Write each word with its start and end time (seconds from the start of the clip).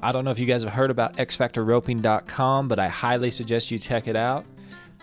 I 0.00 0.12
don't 0.12 0.24
know 0.24 0.30
if 0.30 0.38
you 0.38 0.46
guys 0.46 0.62
have 0.62 0.74
heard 0.74 0.92
about 0.92 1.16
xfactorroping.com, 1.16 2.68
but 2.68 2.78
I 2.78 2.86
highly 2.86 3.32
suggest 3.32 3.72
you 3.72 3.80
check 3.80 4.06
it 4.06 4.14
out. 4.14 4.46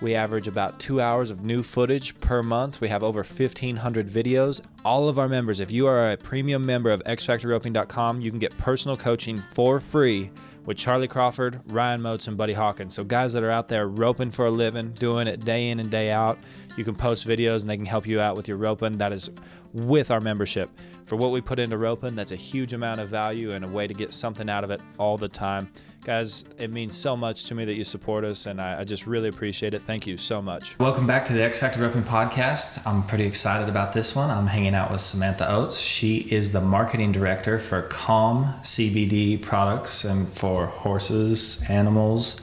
We 0.02 0.16
average 0.16 0.48
about 0.48 0.80
two 0.80 1.02
hours 1.02 1.32
of 1.32 1.44
new 1.44 1.64
footage 1.64 2.18
per 2.22 2.42
month. 2.42 2.80
We 2.80 2.88
have 2.88 3.04
over 3.04 3.20
1,500 3.20 4.08
videos. 4.08 4.62
All 4.86 5.10
of 5.10 5.20
our 5.20 5.28
members, 5.28 5.60
if 5.60 5.70
you 5.70 5.86
are 5.88 6.12
a 6.12 6.18
premium 6.18 6.66
member 6.66 6.92
of 6.92 7.04
xfactorroping.com, 7.04 8.22
you 8.22 8.30
can 8.30 8.40
get 8.40 8.58
personal 8.58 8.96
coaching 8.96 9.38
for 9.38 9.82
free 9.82 10.32
with 10.66 10.78
Charlie 10.78 11.10
Crawford, 11.10 11.60
Ryan 11.74 12.02
Motes, 12.02 12.30
and 12.30 12.38
Buddy 12.38 12.54
Hawkins. 12.54 12.96
So, 12.96 13.04
guys 13.04 13.34
that 13.34 13.44
are 13.44 13.52
out 13.52 13.68
there 13.68 13.88
roping 13.88 14.32
for 14.32 14.46
a 14.46 14.52
living, 14.52 14.92
doing 14.92 15.28
it 15.28 15.44
day 15.44 15.72
in 15.72 15.82
and 15.82 15.92
day 15.92 16.10
out, 16.10 16.38
you 16.76 16.84
can 16.84 16.96
post 16.96 17.28
videos 17.28 17.62
and 17.62 17.70
they 17.70 17.78
can 17.78 17.86
help 17.86 18.06
you 18.06 18.20
out 18.20 18.36
with 18.36 18.48
your 18.48 18.58
roping. 18.58 18.98
That 18.98 19.12
is 19.12 19.30
with 19.74 20.12
our 20.12 20.20
membership. 20.22 20.70
For 21.06 21.16
what 21.16 21.32
we 21.32 21.42
put 21.42 21.60
into 21.60 21.78
roping, 21.78 22.16
that's 22.16 22.32
a 22.32 22.36
huge 22.36 22.74
amount 22.74 23.00
of 23.00 23.10
value 23.10 23.52
and 23.52 23.64
a 23.64 23.68
way 23.68 23.88
to 23.88 23.94
get 23.94 24.14
something 24.14 24.50
out 24.50 24.64
of 24.64 24.72
it 24.72 24.82
all 24.98 25.18
the 25.18 25.28
time. 25.28 25.70
Guys, 26.04 26.46
it 26.60 26.72
means 26.72 26.96
so 26.96 27.18
much 27.18 27.46
to 27.46 27.56
me 27.56 27.66
that 27.66 27.74
you 27.74 27.84
support 27.84 28.24
us, 28.24 28.46
and 28.46 28.62
I, 28.62 28.82
I 28.82 28.84
just 28.84 29.08
really 29.08 29.28
appreciate 29.28 29.74
it. 29.74 29.82
Thank 29.82 30.06
you 30.06 30.18
so 30.18 30.40
much. 30.40 30.78
Welcome 30.78 31.08
back 31.08 31.26
to 31.26 31.34
the 31.34 31.44
X 31.44 31.60
Factor 31.60 31.82
Roping 31.82 32.04
Podcast. 32.04 32.86
I'm 32.86 33.02
pretty 33.08 33.26
excited 33.26 33.70
about 33.70 33.92
this 33.94 34.16
one. 34.16 34.30
I'm 34.30 34.46
hanging 34.46 34.76
out 34.76 34.92
with 34.92 35.02
Samantha 35.02 35.50
Oats. 35.50 35.80
She 35.80 36.18
is 36.32 36.52
the 36.52 36.62
marketing 36.62 37.12
director 37.12 37.58
for 37.58 37.84
Kahm 37.84 38.54
CBD 38.62 39.42
products 39.42 40.06
and 40.06 40.28
for 40.28 40.68
horses, 40.68 41.64
animals, 41.70 42.40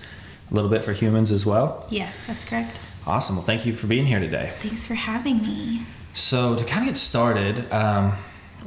a 0.51 0.55
little 0.55 0.71
bit 0.71 0.85
for 0.85 0.93
humans 0.93 1.31
as 1.31 1.47
well. 1.47 1.87
Yes, 1.89 2.27
that's 2.27 2.45
correct. 2.45 2.81
Awesome. 3.07 3.37
Well, 3.37 3.45
thank 3.45 3.67
you 3.67 3.73
for 3.73 3.87
being 3.87 4.07
here 4.07 4.21
today. 4.21 4.51
Thanks 4.55 4.87
for 4.87 4.95
having 4.95 5.39
me. 5.39 5.83
So, 6.13 6.55
to 6.55 6.65
kind 6.65 6.83
of 6.83 6.87
get 6.89 6.97
started, 6.97 7.71
um, 7.73 8.13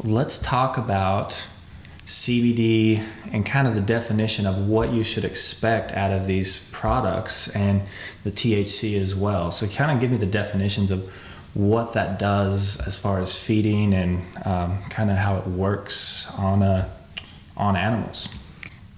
let's 0.03 0.39
talk 0.39 0.77
about 0.77 1.47
CBD 2.05 3.07
and 3.31 3.45
kind 3.45 3.67
of 3.67 3.75
the 3.75 3.81
definition 3.81 4.45
of 4.45 4.67
what 4.67 4.91
you 4.91 5.03
should 5.03 5.23
expect 5.23 5.91
out 5.93 6.11
of 6.11 6.27
these 6.27 6.69
products 6.71 7.55
and 7.55 7.83
the 8.23 8.31
THC 8.31 8.99
as 8.99 9.15
well. 9.15 9.51
So, 9.51 9.67
kind 9.67 9.91
of 9.91 10.01
give 10.01 10.11
me 10.11 10.17
the 10.17 10.25
definitions 10.25 10.91
of 10.91 11.07
what 11.53 11.93
that 11.93 12.19
does 12.19 12.85
as 12.85 12.99
far 12.99 13.19
as 13.19 13.37
feeding 13.37 13.93
and 13.93 14.21
um, 14.45 14.83
kind 14.89 15.09
of 15.09 15.15
how 15.15 15.37
it 15.37 15.47
works 15.47 16.29
on 16.37 16.61
a, 16.61 16.89
on 17.55 17.77
animals. 17.77 18.27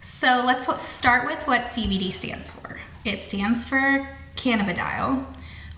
So 0.01 0.41
let's 0.43 0.81
start 0.81 1.27
with 1.27 1.45
what 1.45 1.63
CBD 1.63 2.11
stands 2.11 2.49
for. 2.49 2.79
It 3.05 3.21
stands 3.21 3.63
for 3.63 4.07
cannabidiol, 4.37 5.25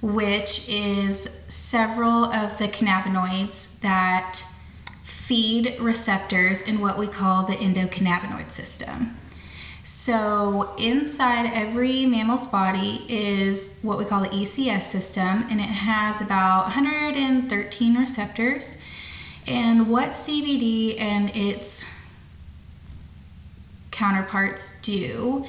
which 0.01 0.69
is 0.69 1.43
several 1.47 2.25
of 2.25 2.57
the 2.57 2.67
cannabinoids 2.67 3.79
that 3.81 4.43
feed 5.01 5.75
receptors 5.79 6.61
in 6.61 6.79
what 6.79 6.97
we 6.97 7.07
call 7.07 7.43
the 7.43 7.53
endocannabinoid 7.53 8.51
system. 8.51 9.15
So, 9.81 10.75
inside 10.77 11.51
every 11.53 12.05
mammal's 12.05 12.45
body 12.45 13.05
is 13.07 13.79
what 13.81 13.97
we 13.97 14.05
call 14.05 14.21
the 14.21 14.29
ECS 14.29 14.83
system, 14.83 15.47
and 15.49 15.59
it 15.59 15.63
has 15.63 16.21
about 16.21 16.65
113 16.65 17.95
receptors. 17.95 18.85
And 19.47 19.89
what 19.89 20.09
CBD 20.09 20.99
and 20.99 21.35
its 21.35 21.85
counterparts 23.89 24.79
do 24.81 25.45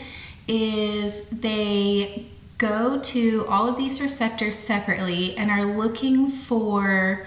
is 0.48 1.28
they 1.30 2.26
go 2.60 3.00
to 3.00 3.46
all 3.48 3.66
of 3.66 3.78
these 3.78 4.02
receptors 4.02 4.54
separately 4.54 5.34
and 5.36 5.50
are 5.50 5.64
looking 5.64 6.28
for 6.28 7.26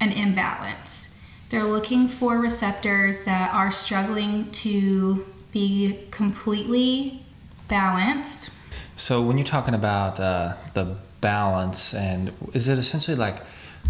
an 0.00 0.10
imbalance. 0.10 1.20
They're 1.50 1.64
looking 1.64 2.08
for 2.08 2.38
receptors 2.38 3.24
that 3.24 3.52
are 3.52 3.70
struggling 3.70 4.50
to 4.52 5.26
be 5.52 6.06
completely 6.10 7.22
balanced. 7.68 8.50
So, 8.96 9.22
when 9.22 9.36
you're 9.36 9.46
talking 9.46 9.74
about 9.74 10.18
uh, 10.18 10.54
the 10.74 10.96
balance, 11.20 11.92
and 11.92 12.32
is 12.54 12.68
it 12.68 12.78
essentially 12.78 13.16
like, 13.16 13.44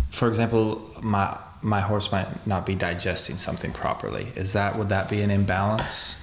for 0.08 0.28
example, 0.28 0.90
my 1.00 1.38
my 1.62 1.80
horse 1.80 2.10
might 2.10 2.46
not 2.46 2.64
be 2.64 2.74
digesting 2.74 3.36
something 3.36 3.70
properly. 3.70 4.28
Is 4.34 4.54
that 4.54 4.76
would 4.78 4.88
that 4.88 5.10
be 5.10 5.20
an 5.20 5.30
imbalance? 5.30 6.16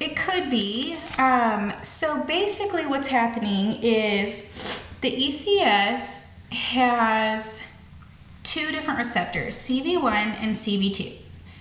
It 0.00 0.16
could 0.16 0.48
be. 0.50 0.96
Um, 1.18 1.72
so 1.82 2.24
basically, 2.24 2.86
what's 2.86 3.08
happening 3.08 3.82
is 3.82 4.96
the 5.00 5.10
ECS 5.10 6.26
has 6.52 7.64
two 8.44 8.70
different 8.70 8.98
receptors 8.98 9.54
CB1 9.56 10.36
and 10.40 10.54
CB2. 10.54 11.16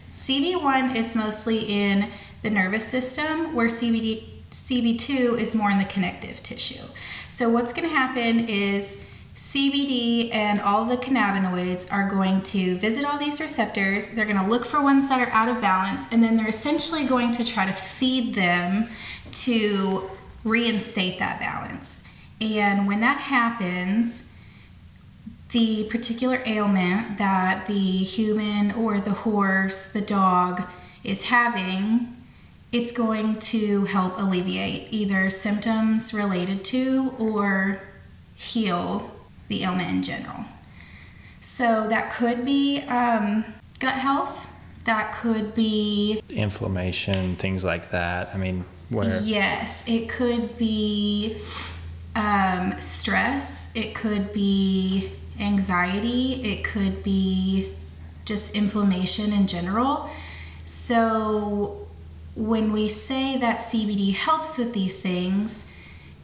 CB1 0.07 0.95
is 0.95 1.15
mostly 1.15 1.59
in 1.59 2.11
the 2.43 2.49
nervous 2.49 2.87
system, 2.87 3.55
where 3.55 3.67
CBD, 3.67 4.23
CB2 4.51 5.39
is 5.39 5.55
more 5.55 5.71
in 5.71 5.79
the 5.79 5.85
connective 5.85 6.41
tissue. 6.43 6.85
So, 7.29 7.49
what's 7.49 7.73
going 7.73 7.89
to 7.89 7.95
happen 7.95 8.47
is 8.47 9.05
CBD 9.37 10.33
and 10.33 10.59
all 10.59 10.83
the 10.83 10.97
cannabinoids 10.97 11.93
are 11.93 12.09
going 12.09 12.41
to 12.41 12.75
visit 12.79 13.05
all 13.05 13.19
these 13.19 13.39
receptors. 13.39 14.15
They're 14.15 14.25
going 14.25 14.43
to 14.43 14.49
look 14.49 14.65
for 14.65 14.81
ones 14.81 15.09
that 15.09 15.21
are 15.21 15.31
out 15.31 15.47
of 15.47 15.61
balance, 15.61 16.11
and 16.11 16.23
then 16.23 16.37
they're 16.37 16.47
essentially 16.47 17.05
going 17.05 17.31
to 17.33 17.43
try 17.43 17.67
to 17.67 17.71
feed 17.71 18.33
them 18.33 18.87
to 19.31 20.09
reinstate 20.43 21.19
that 21.19 21.39
balance. 21.39 22.07
And 22.41 22.87
when 22.87 22.99
that 23.01 23.19
happens, 23.19 24.41
the 25.51 25.83
particular 25.83 26.41
ailment 26.47 27.19
that 27.19 27.67
the 27.67 27.73
human 27.73 28.71
or 28.71 28.99
the 28.99 29.11
horse, 29.11 29.93
the 29.93 30.01
dog 30.01 30.63
is 31.03 31.25
having, 31.25 32.17
it's 32.71 32.91
going 32.91 33.35
to 33.35 33.85
help 33.85 34.17
alleviate 34.17 34.91
either 34.91 35.29
symptoms 35.29 36.11
related 36.11 36.65
to 36.65 37.13
or 37.19 37.81
heal 38.35 39.11
the 39.47 39.63
ailment 39.63 39.89
in 39.89 40.03
general. 40.03 40.45
So 41.39 41.87
that 41.87 42.11
could 42.11 42.45
be 42.45 42.81
um, 42.87 43.45
gut 43.79 43.95
health. 43.95 44.47
That 44.85 45.13
could 45.13 45.53
be 45.53 46.21
inflammation, 46.29 47.35
things 47.35 47.63
like 47.63 47.91
that. 47.91 48.29
I 48.33 48.37
mean, 48.37 48.65
where 48.89 49.21
yes, 49.21 49.87
it 49.87 50.09
could 50.09 50.57
be 50.57 51.37
um, 52.15 52.79
stress. 52.79 53.73
It 53.75 53.95
could 53.95 54.31
be 54.31 55.11
anxiety. 55.39 56.41
It 56.43 56.63
could 56.63 57.03
be 57.03 57.73
just 58.25 58.55
inflammation 58.55 59.31
in 59.33 59.47
general. 59.47 60.09
So 60.63 61.87
when 62.35 62.71
we 62.71 62.87
say 62.87 63.37
that 63.37 63.57
CBD 63.57 64.13
helps 64.13 64.57
with 64.57 64.73
these 64.73 64.99
things, 64.99 65.73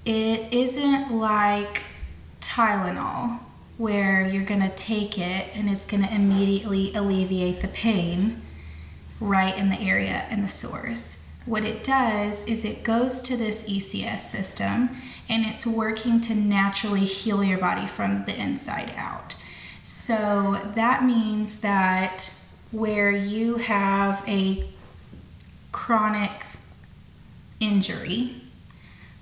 it 0.05 0.53
isn't 0.53 1.11
like 1.11 1.81
Tylenol, 2.43 3.39
where 3.77 4.25
you're 4.27 4.45
going 4.45 4.61
to 4.61 4.69
take 4.69 5.17
it 5.17 5.47
and 5.55 5.69
it's 5.69 5.85
going 5.85 6.03
to 6.03 6.13
immediately 6.13 6.93
alleviate 6.93 7.61
the 7.61 7.67
pain 7.67 8.41
right 9.19 9.57
in 9.57 9.69
the 9.69 9.79
area 9.79 10.25
and 10.29 10.43
the 10.43 10.47
sores. 10.47 11.31
What 11.45 11.65
it 11.65 11.83
does 11.83 12.47
is 12.47 12.63
it 12.63 12.83
goes 12.83 13.21
to 13.23 13.35
this 13.35 13.69
ECS 13.69 14.19
system 14.19 14.89
and 15.27 15.45
it's 15.45 15.65
working 15.65 16.21
to 16.21 16.35
naturally 16.35 17.05
heal 17.05 17.43
your 17.43 17.57
body 17.57 17.87
from 17.87 18.25
the 18.25 18.39
inside 18.39 18.93
out. 18.95 19.35
So 19.83 20.61
that 20.75 21.03
means 21.03 21.61
that 21.61 22.33
where 22.71 23.11
you 23.11 23.57
have 23.57 24.23
a 24.27 24.63
chronic 25.71 26.45
injury, 27.59 28.35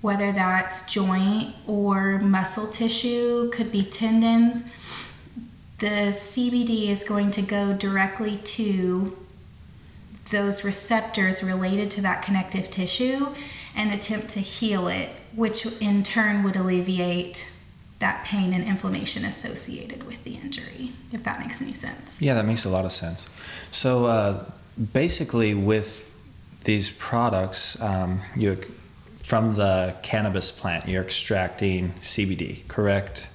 whether 0.02 0.32
that's 0.32 0.92
joint 0.92 1.54
or 1.66 2.18
muscle 2.18 2.66
tissue, 2.66 3.50
could 3.50 3.72
be 3.72 3.82
tendons. 3.82 4.64
The 5.78 6.10
CBD 6.10 6.88
is 6.88 7.04
going 7.04 7.30
to 7.32 7.42
go 7.42 7.72
directly 7.72 8.36
to 8.36 9.16
those 10.30 10.64
receptors 10.64 11.42
related 11.42 11.90
to 11.92 12.02
that 12.02 12.22
connective 12.22 12.70
tissue 12.70 13.28
and 13.74 13.92
attempt 13.92 14.28
to 14.30 14.40
heal 14.40 14.88
it, 14.88 15.08
which 15.34 15.66
in 15.80 16.02
turn 16.02 16.42
would 16.42 16.56
alleviate 16.56 17.52
that 18.00 18.24
pain 18.24 18.52
and 18.52 18.64
inflammation 18.64 19.24
associated 19.24 20.02
with 20.04 20.24
the 20.24 20.34
injury, 20.34 20.90
if 21.12 21.22
that 21.22 21.38
makes 21.38 21.62
any 21.62 21.72
sense. 21.72 22.20
Yeah, 22.20 22.34
that 22.34 22.44
makes 22.44 22.64
a 22.64 22.68
lot 22.68 22.84
of 22.84 22.90
sense. 22.90 23.28
So 23.70 24.06
uh, 24.06 24.44
basically, 24.92 25.54
with 25.54 26.08
these 26.64 26.90
products, 26.90 27.80
um, 27.80 28.20
you 28.36 28.56
from 29.22 29.54
the 29.54 29.96
cannabis 30.02 30.50
plant, 30.50 30.88
you're 30.88 31.02
extracting 31.02 31.92
CBD, 32.00 32.66
correct? 32.68 33.30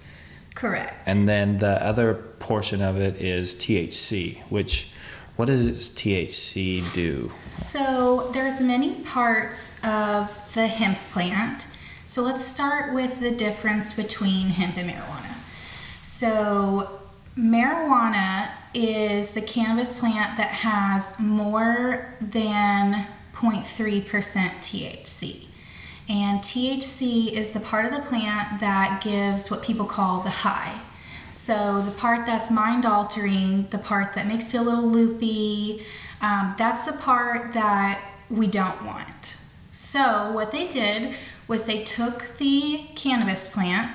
Correct. 0.56 0.94
And 1.06 1.28
then 1.28 1.60
the 1.60 1.84
other 1.84 2.16
portion 2.40 2.82
of 2.82 3.00
it 3.00 3.22
is 3.22 3.56
THC, 3.56 4.42
which 4.50 4.92
what 5.36 5.46
does 5.46 5.92
THC 5.92 6.94
do? 6.94 7.32
So 7.50 8.32
there's 8.34 8.60
many 8.60 8.96
parts 9.02 9.80
of 9.84 10.54
the 10.54 10.68
hemp 10.68 10.98
plant. 11.12 11.68
So 12.08 12.24
let's 12.24 12.44
start 12.44 12.94
with 12.94 13.20
the 13.20 13.32
difference 13.32 13.94
between 13.94 14.48
hemp 14.48 14.78
and 14.78 14.90
marijuana. 14.90 15.36
So 16.02 17.02
marijuana 17.38 18.50
is 18.74 19.32
the 19.32 19.42
cannabis 19.42 20.00
plant 20.00 20.38
that 20.38 20.50
has 20.50 21.20
more 21.20 22.14
than 22.20 23.06
0.3% 23.34 24.04
THC. 24.04 25.47
And 26.10 26.40
THC 26.40 27.32
is 27.32 27.52
the 27.52 27.60
part 27.60 27.86
of 27.86 27.92
the 27.92 28.08
plant 28.08 28.60
that 28.62 29.02
gives 29.04 29.52
what 29.52 29.62
people 29.62 29.86
call 29.86 30.22
the 30.22 30.30
high. 30.30 30.80
So, 31.30 31.82
the 31.82 31.92
part 31.92 32.26
that's 32.26 32.50
mind 32.50 32.86
altering, 32.86 33.68
the 33.70 33.78
part 33.78 34.14
that 34.14 34.28
makes 34.28 34.54
you 34.54 34.62
a 34.62 34.64
little 34.64 34.88
loopy, 34.88 35.84
um, 36.22 36.56
that's 36.58 36.86
the 36.86 36.94
part 36.94 37.54
that 37.54 38.02
we 38.30 38.48
don't 38.48 38.86
want. 38.86 39.38
So, 39.72 40.32
what 40.32 40.52
they 40.52 40.68
did 40.68 41.14
was 41.48 41.66
they 41.66 41.84
took 41.84 42.38
the 42.38 42.88
cannabis 42.96 43.54
plant 43.54 43.92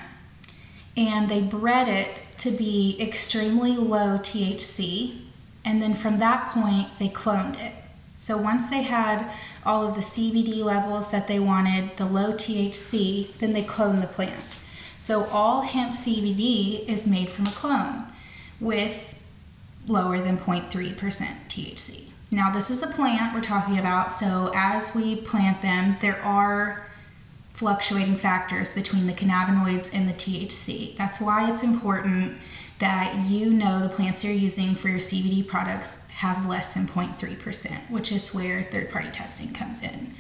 and 0.97 1.29
they 1.29 1.41
bred 1.41 1.89
it 1.89 2.27
to 2.39 2.51
be 2.51 2.97
extremely 3.01 3.77
low 3.77 4.19
THC, 4.19 5.21
and 5.65 5.81
then 5.81 5.95
from 5.95 6.19
that 6.19 6.51
point, 6.51 6.99
they 6.99 7.09
cloned 7.09 7.59
it. 7.59 7.82
So, 8.23 8.39
once 8.39 8.71
they 8.71 8.83
had 8.83 9.29
all 9.67 9.85
of 9.85 9.97
the 9.97 10.01
CBD 10.01 10.63
levels 10.63 11.11
that 11.11 11.27
they 11.27 11.41
wanted, 11.41 11.97
the 11.97 12.05
low 12.05 12.33
THC, 12.33 13.37
then 13.39 13.53
they 13.53 13.65
cloned 13.65 14.01
the 14.01 14.07
plant. 14.07 14.59
So, 14.97 15.25
all 15.25 15.63
hemp 15.63 15.91
CBD 15.91 16.89
is 16.89 17.05
made 17.05 17.31
from 17.31 17.49
a 17.49 17.51
clone 17.51 18.05
with 18.61 19.21
lower 19.89 20.21
than 20.21 20.39
0.3% 20.39 20.71
THC. 20.71 22.13
Now, 22.31 22.53
this 22.53 22.71
is 22.71 22.85
a 22.85 22.87
plant 22.87 23.35
we're 23.35 23.41
talking 23.41 23.77
about, 23.77 24.09
so 24.09 24.53
as 24.55 24.95
we 24.95 25.17
plant 25.17 25.61
them, 25.61 25.97
there 26.01 26.23
are 26.23 26.87
fluctuating 27.55 28.15
factors 28.15 28.73
between 28.73 29.09
the 29.09 29.15
cannabinoids 29.15 29.93
and 29.93 30.09
the 30.09 30.13
THC. 30.13 30.97
That's 30.97 31.21
why 31.21 31.51
it's 31.51 31.65
important 31.65 32.39
that 32.79 33.29
you 33.29 33.53
know 33.53 33.81
the 33.81 33.89
plants 33.89 34.25
you're 34.25 34.33
using 34.33 34.77
for 34.77 34.89
your 34.89 34.99
CBD 34.99 35.45
products 35.45 36.02
have 36.23 36.47
less 36.47 36.75
than 36.75 36.87
0.3%, 36.87 37.91
which 37.91 38.11
is 38.11 38.35
where 38.35 38.63
third 38.63 38.91
party 38.91 39.11
testing 39.11 39.53
comes 39.53 39.83
in. 39.83 40.15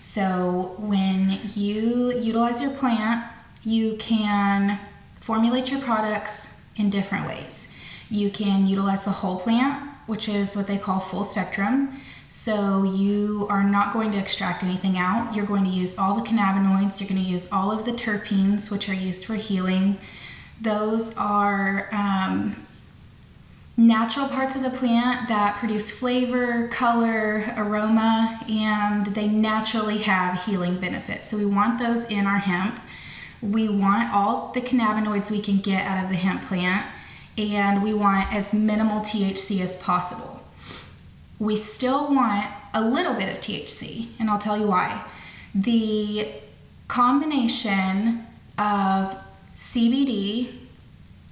So, 0.00 0.76
when 0.78 1.40
you 1.54 2.12
utilize 2.12 2.62
your 2.62 2.70
plant, 2.70 3.24
you 3.64 3.96
can 3.96 4.78
formulate 5.20 5.70
your 5.70 5.80
products 5.80 6.66
in 6.76 6.90
different 6.90 7.26
ways. 7.26 7.78
You 8.08 8.30
can 8.30 8.66
utilize 8.66 9.04
the 9.04 9.10
whole 9.10 9.38
plant 9.40 9.88
which 10.08 10.26
is 10.26 10.56
what 10.56 10.66
they 10.66 10.78
call 10.78 10.98
full 10.98 11.22
spectrum. 11.22 11.92
So 12.28 12.82
you 12.82 13.46
are 13.50 13.62
not 13.62 13.92
going 13.92 14.10
to 14.12 14.18
extract 14.18 14.64
anything 14.64 14.96
out. 14.98 15.34
You're 15.34 15.46
going 15.46 15.64
to 15.64 15.70
use 15.70 15.98
all 15.98 16.14
the 16.14 16.26
cannabinoids, 16.26 16.98
you're 16.98 17.08
going 17.08 17.22
to 17.22 17.30
use 17.30 17.52
all 17.52 17.70
of 17.70 17.84
the 17.84 17.92
terpenes, 17.92 18.70
which 18.70 18.88
are 18.88 18.94
used 18.94 19.26
for 19.26 19.34
healing. 19.34 19.98
Those 20.60 21.16
are 21.16 21.88
um, 21.92 22.66
natural 23.78 24.26
parts 24.26 24.56
of 24.56 24.62
the 24.64 24.70
plant 24.70 25.28
that 25.28 25.54
produce 25.56 25.96
flavor, 25.96 26.66
color, 26.66 27.44
aroma, 27.56 28.40
and 28.50 29.06
they 29.06 29.28
naturally 29.28 29.98
have 29.98 30.42
healing 30.44 30.80
benefits. 30.80 31.28
So 31.28 31.36
we 31.36 31.46
want 31.46 31.78
those 31.78 32.04
in 32.06 32.26
our 32.26 32.38
hemp. 32.38 32.80
We 33.40 33.68
want 33.68 34.12
all 34.12 34.50
the 34.52 34.60
cannabinoids 34.60 35.30
we 35.30 35.40
can 35.40 35.58
get 35.58 35.86
out 35.86 36.02
of 36.02 36.10
the 36.10 36.16
hemp 36.16 36.42
plant 36.42 36.84
and 37.38 37.80
we 37.80 37.94
want 37.94 38.32
as 38.34 38.52
minimal 38.52 39.00
THC 39.00 39.60
as 39.60 39.80
possible. 39.80 40.42
We 41.38 41.54
still 41.54 42.12
want 42.12 42.48
a 42.74 42.82
little 42.82 43.14
bit 43.14 43.28
of 43.28 43.40
THC, 43.40 44.08
and 44.18 44.28
I'll 44.28 44.40
tell 44.40 44.58
you 44.58 44.66
why. 44.66 45.04
The 45.54 46.32
combination 46.88 48.26
of 48.58 49.16
CBD, 49.54 50.48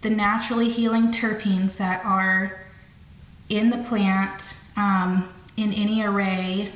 the 0.03 0.11
naturally 0.11 0.69
healing 0.69 1.11
terpenes 1.11 1.79
that 1.79 2.05
are 2.05 2.61
in 3.49 3.71
the 3.71 3.79
plant 3.79 4.63
um, 4.77 5.33
in 5.57 5.73
any 5.73 6.03
array, 6.03 6.73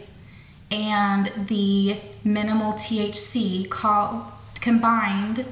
and 0.71 1.33
the 1.49 2.01
minimal 2.25 2.73
THC 2.75 3.69
call, 3.69 4.33
combined 4.61 5.45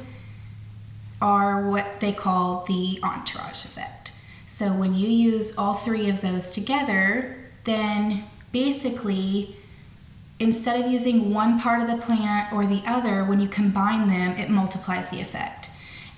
are 1.20 1.68
what 1.68 2.00
they 2.00 2.12
call 2.12 2.64
the 2.66 3.00
entourage 3.02 3.64
effect. 3.64 4.12
So 4.46 4.72
when 4.72 4.94
you 4.94 5.08
use 5.08 5.56
all 5.58 5.74
three 5.74 6.08
of 6.08 6.20
those 6.20 6.52
together, 6.52 7.36
then 7.64 8.24
basically 8.52 9.56
instead 10.40 10.80
of 10.80 10.90
using 10.90 11.34
one 11.34 11.60
part 11.60 11.82
of 11.82 11.88
the 11.88 12.02
plant 12.04 12.52
or 12.52 12.66
the 12.66 12.82
other, 12.86 13.24
when 13.24 13.40
you 13.40 13.48
combine 13.48 14.08
them, 14.08 14.38
it 14.38 14.48
multiplies 14.48 15.08
the 15.08 15.20
effect. 15.20 15.67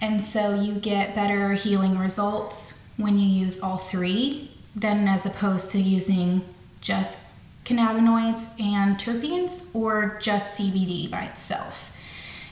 And 0.00 0.22
so 0.22 0.54
you 0.54 0.74
get 0.74 1.14
better 1.14 1.52
healing 1.52 1.98
results 1.98 2.88
when 2.96 3.18
you 3.18 3.26
use 3.26 3.62
all 3.62 3.76
three 3.76 4.50
than 4.74 5.08
as 5.08 5.26
opposed 5.26 5.70
to 5.72 5.78
using 5.78 6.42
just 6.80 7.30
cannabinoids 7.64 8.60
and 8.60 8.96
terpenes 8.96 9.74
or 9.74 10.18
just 10.20 10.58
CBD 10.58 11.10
by 11.10 11.24
itself. 11.24 11.96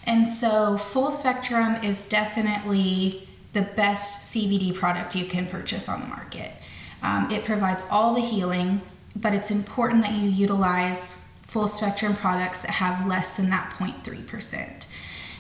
And 0.04 0.26
so, 0.26 0.78
full 0.78 1.10
spectrum 1.10 1.76
is 1.82 2.06
definitely 2.06 3.28
the 3.52 3.62
best 3.62 4.34
CBD 4.34 4.74
product 4.74 5.14
you 5.14 5.26
can 5.26 5.46
purchase 5.46 5.88
on 5.88 6.00
the 6.00 6.06
market. 6.06 6.52
Um, 7.02 7.30
it 7.30 7.44
provides 7.44 7.86
all 7.90 8.14
the 8.14 8.20
healing, 8.20 8.80
but 9.14 9.34
it's 9.34 9.50
important 9.50 10.02
that 10.02 10.12
you 10.12 10.28
utilize 10.28 11.30
full 11.42 11.66
spectrum 11.66 12.14
products 12.14 12.62
that 12.62 12.70
have 12.70 13.06
less 13.06 13.36
than 13.36 13.50
that 13.50 13.70
0.3%. 13.78 14.86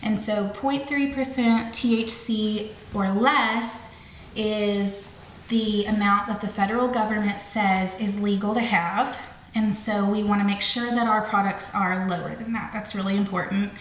And 0.02 0.18
so, 0.18 0.48
0.3% 0.48 1.14
THC 1.14 2.70
or 2.94 3.10
less 3.10 3.96
is 4.36 5.18
the 5.48 5.86
amount 5.86 6.28
that 6.28 6.40
the 6.40 6.48
federal 6.48 6.88
government 6.88 7.40
says 7.40 8.00
is 8.00 8.22
legal 8.22 8.54
to 8.54 8.60
have. 8.60 9.20
And 9.54 9.74
so, 9.74 10.08
we 10.08 10.22
want 10.22 10.40
to 10.40 10.46
make 10.46 10.60
sure 10.60 10.90
that 10.90 11.06
our 11.06 11.22
products 11.22 11.74
are 11.74 12.08
lower 12.08 12.34
than 12.34 12.52
that. 12.52 12.72
That's 12.72 12.94
really 12.94 13.16
important. 13.16 13.72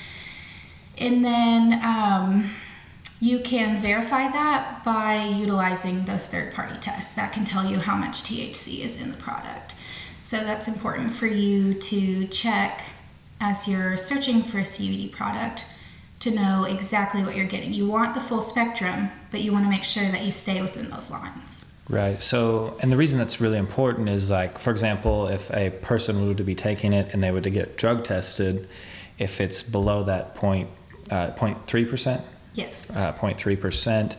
And 0.97 1.23
then 1.23 1.79
um, 1.85 2.49
you 3.19 3.39
can 3.39 3.79
verify 3.79 4.27
that 4.27 4.83
by 4.83 5.25
utilizing 5.25 6.03
those 6.03 6.27
third 6.27 6.53
party 6.53 6.75
tests 6.79 7.15
that 7.15 7.33
can 7.33 7.45
tell 7.45 7.65
you 7.65 7.79
how 7.79 7.95
much 7.95 8.23
THC 8.23 8.83
is 8.83 9.01
in 9.01 9.11
the 9.11 9.17
product. 9.17 9.75
So 10.19 10.37
that's 10.37 10.67
important 10.67 11.15
for 11.15 11.27
you 11.27 11.73
to 11.75 12.27
check 12.27 12.81
as 13.39 13.67
you're 13.67 13.97
searching 13.97 14.41
for 14.41 14.59
a 14.59 14.61
CBD 14.61 15.11
product 15.11 15.65
to 16.19 16.31
know 16.31 16.63
exactly 16.63 17.23
what 17.23 17.35
you're 17.35 17.45
getting. 17.45 17.73
You 17.73 17.87
want 17.87 18.13
the 18.13 18.19
full 18.19 18.41
spectrum, 18.41 19.09
but 19.31 19.41
you 19.41 19.51
want 19.51 19.65
to 19.65 19.69
make 19.69 19.83
sure 19.83 20.03
that 20.03 20.23
you 20.23 20.31
stay 20.31 20.61
within 20.61 20.89
those 20.89 21.11
lines. 21.11 21.73
Right. 21.89 22.21
So, 22.21 22.77
and 22.81 22.91
the 22.91 22.97
reason 22.97 23.17
that's 23.17 23.39
really 23.39 23.57
important 23.57 24.09
is 24.09 24.29
like, 24.29 24.57
for 24.57 24.71
example, 24.71 25.27
if 25.27 25.49
a 25.53 25.69
person 25.69 26.27
were 26.27 26.33
to 26.33 26.43
be 26.43 26.55
taking 26.55 26.91
it 26.91 27.13
and 27.13 27.23
they 27.23 27.31
were 27.31 27.41
to 27.41 27.49
get 27.49 27.77
drug 27.77 28.03
tested, 28.03 28.67
if 29.19 29.39
it's 29.39 29.63
below 29.63 30.03
that 30.03 30.35
point 30.35 30.69
uh, 31.09 31.31
0.3%. 31.31 32.21
Yes. 32.53 32.95
Uh, 32.95 33.13
0.3%. 33.13 34.17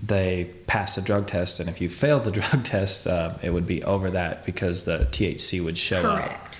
They 0.00 0.50
pass 0.68 0.94
the 0.94 1.02
drug 1.02 1.26
test, 1.26 1.58
and 1.58 1.68
if 1.68 1.80
you 1.80 1.88
fail 1.88 2.20
the 2.20 2.30
drug 2.40 2.64
test, 2.64 3.06
uh, 3.06 3.34
it 3.42 3.50
would 3.50 3.66
be 3.66 3.82
over 3.82 4.10
that 4.10 4.46
because 4.46 4.84
the 4.84 4.98
THC 5.10 5.64
would 5.64 5.76
show 5.76 6.02
Correct. 6.02 6.32
up. 6.32 6.54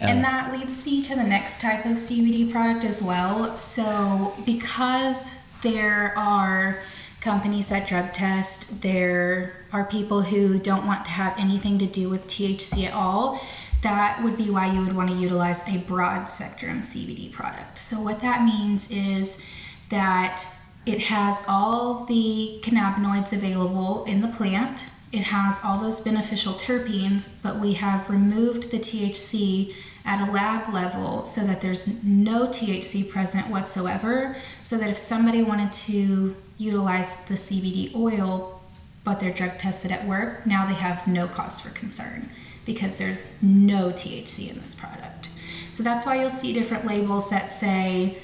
And 0.00 0.20
uh, 0.20 0.22
that 0.22 0.52
leads 0.52 0.84
me 0.86 1.02
to 1.02 1.14
the 1.14 1.24
next 1.24 1.60
type 1.60 1.84
of 1.84 1.92
CBD 1.92 2.50
product 2.50 2.84
as 2.84 3.02
well. 3.02 3.56
So, 3.56 4.34
because 4.46 5.44
there 5.62 6.14
are 6.16 6.78
companies 7.20 7.68
that 7.68 7.88
drug 7.88 8.12
test, 8.12 8.82
there 8.82 9.56
are 9.72 9.84
people 9.84 10.22
who 10.22 10.58
don't 10.58 10.86
want 10.86 11.04
to 11.06 11.10
have 11.10 11.36
anything 11.38 11.78
to 11.78 11.86
do 11.86 12.08
with 12.08 12.26
THC 12.28 12.86
at 12.86 12.94
all 12.94 13.40
that 13.82 14.22
would 14.22 14.36
be 14.36 14.50
why 14.50 14.70
you 14.70 14.80
would 14.80 14.94
want 14.94 15.10
to 15.10 15.16
utilize 15.16 15.68
a 15.68 15.78
broad 15.78 16.26
spectrum 16.26 16.80
CBD 16.80 17.30
product. 17.30 17.78
So, 17.78 18.02
what 18.02 18.20
that 18.20 18.44
means 18.44 18.90
is 18.90 19.46
that 19.90 20.44
it 20.84 21.02
has 21.04 21.44
all 21.48 22.04
the 22.04 22.60
cannabinoids 22.62 23.32
available 23.32 24.04
in 24.04 24.20
the 24.20 24.28
plant, 24.28 24.90
it 25.10 25.24
has 25.24 25.60
all 25.64 25.78
those 25.78 26.00
beneficial 26.00 26.52
terpenes, 26.52 27.42
but 27.42 27.56
we 27.56 27.74
have 27.74 28.10
removed 28.10 28.70
the 28.70 28.78
THC 28.78 29.74
at 30.04 30.26
a 30.26 30.30
lab 30.30 30.72
level 30.72 31.24
so 31.24 31.42
that 31.44 31.60
there's 31.60 32.04
no 32.04 32.46
THC 32.46 33.08
present 33.10 33.48
whatsoever. 33.48 34.36
So 34.62 34.76
that 34.78 34.90
if 34.90 34.96
somebody 34.96 35.42
wanted 35.42 35.72
to 35.72 36.36
utilize 36.58 37.24
the 37.26 37.34
CBD 37.34 37.94
oil, 37.94 38.60
but 39.04 39.20
they're 39.20 39.32
drug 39.32 39.58
tested 39.58 39.92
at 39.92 40.04
work, 40.06 40.46
now 40.46 40.66
they 40.66 40.74
have 40.74 41.06
no 41.06 41.26
cause 41.26 41.60
for 41.60 41.70
concern 41.70 42.30
because 42.66 42.98
there's 42.98 43.42
no 43.42 43.90
THC 43.90 44.50
in 44.50 44.58
this 44.60 44.74
product. 44.74 45.30
So 45.72 45.82
that's 45.82 46.04
why 46.04 46.20
you'll 46.20 46.28
see 46.28 46.52
different 46.52 46.86
labels 46.86 47.30
that 47.30 47.50
say 47.50 48.18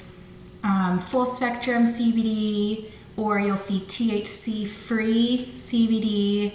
um, 0.63 0.99
full 0.99 1.25
spectrum 1.25 1.85
CBD 1.85 2.91
or 3.17 3.39
you'll 3.39 3.57
see 3.57 3.79
THC 3.79 4.67
free 4.67 5.51
CBD. 5.55 6.53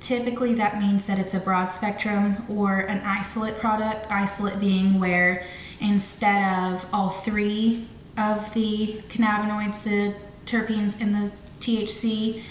Typically, 0.00 0.54
that 0.54 0.78
means 0.78 1.06
that 1.06 1.18
it's 1.18 1.34
a 1.34 1.40
broad 1.40 1.68
spectrum 1.68 2.44
or 2.48 2.78
an 2.80 3.00
isolate 3.04 3.58
product. 3.58 4.10
Isolate 4.10 4.58
being 4.58 4.98
where 4.98 5.44
instead 5.78 6.42
of 6.64 6.86
all 6.92 7.10
three 7.10 7.86
of 8.16 8.52
the 8.54 9.02
cannabinoids, 9.08 9.84
the 9.84 10.14
terpenes, 10.46 11.00
and 11.00 11.14
the 11.14 11.30
THC, 11.60 12.42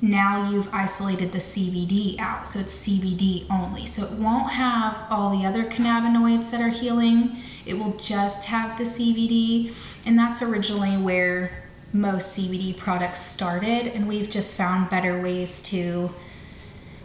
now 0.00 0.50
you've 0.50 0.72
isolated 0.74 1.32
the 1.32 1.38
CBD 1.38 2.18
out. 2.18 2.46
So 2.46 2.58
it's 2.58 2.86
CBD 2.86 3.46
only. 3.50 3.86
So 3.86 4.04
it 4.04 4.12
won't 4.18 4.50
have 4.50 5.04
all 5.08 5.30
the 5.30 5.46
other 5.46 5.64
cannabinoids 5.64 6.50
that 6.50 6.60
are 6.60 6.68
healing. 6.68 7.36
It 7.64 7.74
will 7.74 7.96
just 7.96 8.46
have 8.46 8.76
the 8.76 8.84
CBD. 8.84 9.72
And 10.04 10.18
that's 10.18 10.42
originally 10.42 10.96
where 10.96 11.62
most 11.92 12.38
CBD 12.38 12.76
products 12.76 13.20
started. 13.20 13.86
And 13.86 14.06
we've 14.06 14.28
just 14.28 14.56
found 14.56 14.90
better 14.90 15.20
ways 15.20 15.62
to 15.62 16.10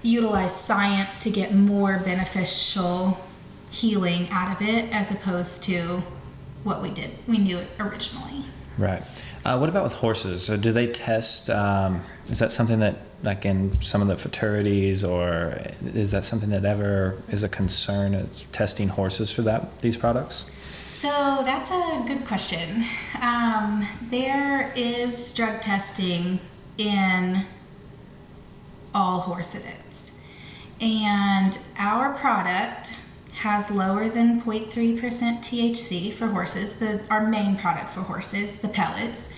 utilize 0.03 0.55
science 0.55 1.23
to 1.23 1.29
get 1.29 1.53
more 1.53 1.99
beneficial 1.99 3.17
healing 3.69 4.27
out 4.29 4.55
of 4.55 4.67
it 4.67 4.91
as 4.91 5.11
opposed 5.11 5.63
to 5.63 6.01
what 6.63 6.81
we 6.81 6.89
did 6.89 7.09
we 7.27 7.37
knew 7.37 7.57
it 7.57 7.67
originally. 7.79 8.45
Right. 8.77 9.01
Uh, 9.43 9.57
what 9.57 9.69
about 9.69 9.83
with 9.83 9.93
horses? 9.93 10.43
So 10.43 10.57
do 10.57 10.71
they 10.71 10.87
test 10.87 11.49
um, 11.49 12.01
is 12.27 12.39
that 12.39 12.51
something 12.51 12.79
that 12.79 12.97
like 13.23 13.45
in 13.45 13.79
some 13.81 14.01
of 14.01 14.07
the 14.07 14.17
fraternities 14.17 15.03
or 15.03 15.55
is 15.93 16.11
that 16.11 16.25
something 16.25 16.49
that 16.49 16.65
ever 16.65 17.17
is 17.29 17.43
a 17.43 17.49
concern 17.49 18.15
of 18.15 18.51
testing 18.51 18.89
horses 18.89 19.31
for 19.31 19.43
that 19.43 19.79
these 19.79 19.97
products? 19.97 20.49
So 20.77 21.41
that's 21.43 21.71
a 21.71 22.03
good 22.07 22.25
question. 22.25 22.83
Um, 23.21 23.85
there 24.09 24.73
is 24.75 25.33
drug 25.35 25.61
testing 25.61 26.39
in 26.77 27.45
all 28.93 29.21
horse 29.21 29.55
events 29.55 30.21
and 30.81 31.59
our 31.77 32.13
product 32.13 32.97
has 33.33 33.71
lower 33.71 34.09
than 34.09 34.41
0.3% 34.41 34.99
THC 34.99 36.11
for 36.11 36.27
horses, 36.27 36.79
the, 36.79 37.01
our 37.09 37.25
main 37.25 37.55
product 37.55 37.91
for 37.91 38.01
horses, 38.01 38.61
the 38.61 38.67
pellets. 38.67 39.37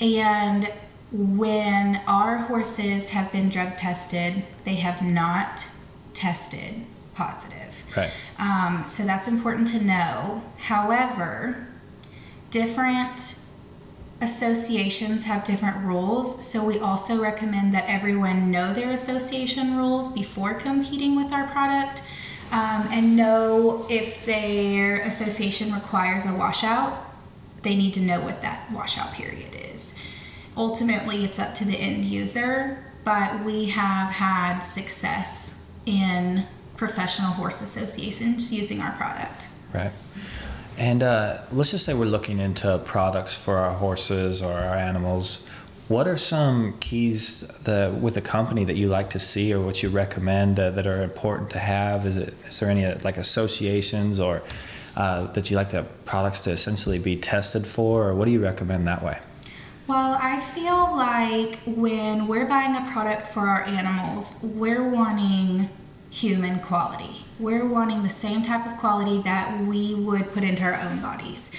And 0.00 0.72
when 1.12 2.00
our 2.06 2.38
horses 2.38 3.10
have 3.10 3.30
been 3.32 3.48
drug 3.48 3.76
tested, 3.76 4.44
they 4.64 4.76
have 4.76 5.02
not 5.02 5.66
tested 6.14 6.86
positive. 7.14 7.82
Right. 7.96 8.12
Um, 8.38 8.84
so 8.86 9.04
that's 9.04 9.28
important 9.28 9.68
to 9.68 9.84
know. 9.84 10.42
However, 10.58 11.68
different 12.50 13.40
associations 14.20 15.24
have 15.24 15.44
different 15.44 15.76
rules, 15.84 16.44
so 16.44 16.64
we 16.64 16.78
also 16.78 17.20
recommend 17.20 17.74
that 17.74 17.84
everyone 17.86 18.50
know 18.50 18.72
their 18.72 18.90
association 18.90 19.76
rules 19.76 20.12
before 20.12 20.54
competing 20.54 21.16
with 21.16 21.32
our 21.32 21.46
product 21.48 22.02
um, 22.52 22.88
and 22.90 23.16
know 23.16 23.86
if 23.90 24.24
their 24.24 25.00
association 25.00 25.72
requires 25.72 26.24
a 26.24 26.34
washout, 26.34 26.96
they 27.62 27.74
need 27.74 27.92
to 27.94 28.00
know 28.00 28.20
what 28.20 28.42
that 28.42 28.70
washout 28.72 29.12
period 29.12 29.54
is. 29.54 30.02
Ultimately, 30.56 31.24
it's 31.24 31.38
up 31.38 31.54
to 31.56 31.64
the 31.64 31.76
end 31.76 32.04
user, 32.04 32.84
but 33.04 33.44
we 33.44 33.66
have 33.66 34.10
had 34.10 34.60
success 34.60 35.70
in 35.84 36.46
professional 36.76 37.32
horse 37.32 37.60
associations 37.60 38.52
using 38.52 38.80
our 38.80 38.92
product. 38.92 39.48
Right. 39.74 39.92
And 40.78 41.02
uh, 41.02 41.42
let's 41.52 41.70
just 41.70 41.84
say 41.84 41.94
we're 41.94 42.04
looking 42.04 42.38
into 42.38 42.78
products 42.84 43.36
for 43.36 43.56
our 43.56 43.72
horses 43.72 44.42
or 44.42 44.52
our 44.52 44.76
animals. 44.76 45.46
What 45.88 46.06
are 46.08 46.16
some 46.16 46.76
keys 46.80 47.40
that, 47.62 47.94
with 47.94 48.14
the 48.14 48.20
company 48.20 48.64
that 48.64 48.76
you 48.76 48.88
like 48.88 49.10
to 49.10 49.18
see, 49.18 49.54
or 49.54 49.60
what 49.60 49.82
you 49.82 49.88
recommend 49.88 50.58
uh, 50.58 50.70
that 50.70 50.86
are 50.86 51.02
important 51.02 51.50
to 51.50 51.58
have? 51.58 52.04
Is 52.04 52.16
it 52.16 52.34
is 52.48 52.58
there 52.60 52.68
any 52.68 52.84
uh, 52.84 52.98
like 53.04 53.16
associations 53.16 54.18
or 54.18 54.42
uh, 54.96 55.26
that 55.32 55.50
you 55.50 55.56
like 55.56 55.70
the 55.70 55.84
products 56.04 56.40
to 56.40 56.50
essentially 56.50 56.98
be 56.98 57.16
tested 57.16 57.66
for, 57.66 58.08
or 58.08 58.14
what 58.14 58.24
do 58.24 58.32
you 58.32 58.42
recommend 58.42 58.86
that 58.86 59.02
way? 59.02 59.18
Well, 59.86 60.18
I 60.20 60.40
feel 60.40 60.96
like 60.96 61.60
when 61.64 62.26
we're 62.26 62.46
buying 62.46 62.74
a 62.74 62.90
product 62.90 63.28
for 63.28 63.40
our 63.40 63.62
animals, 63.62 64.40
we're 64.42 64.88
wanting 64.88 65.68
human 66.10 66.58
quality. 66.58 67.25
We're 67.38 67.66
wanting 67.66 68.02
the 68.02 68.08
same 68.08 68.42
type 68.42 68.66
of 68.66 68.78
quality 68.78 69.18
that 69.22 69.60
we 69.66 69.94
would 69.94 70.32
put 70.32 70.42
into 70.42 70.62
our 70.62 70.80
own 70.80 71.00
bodies. 71.00 71.54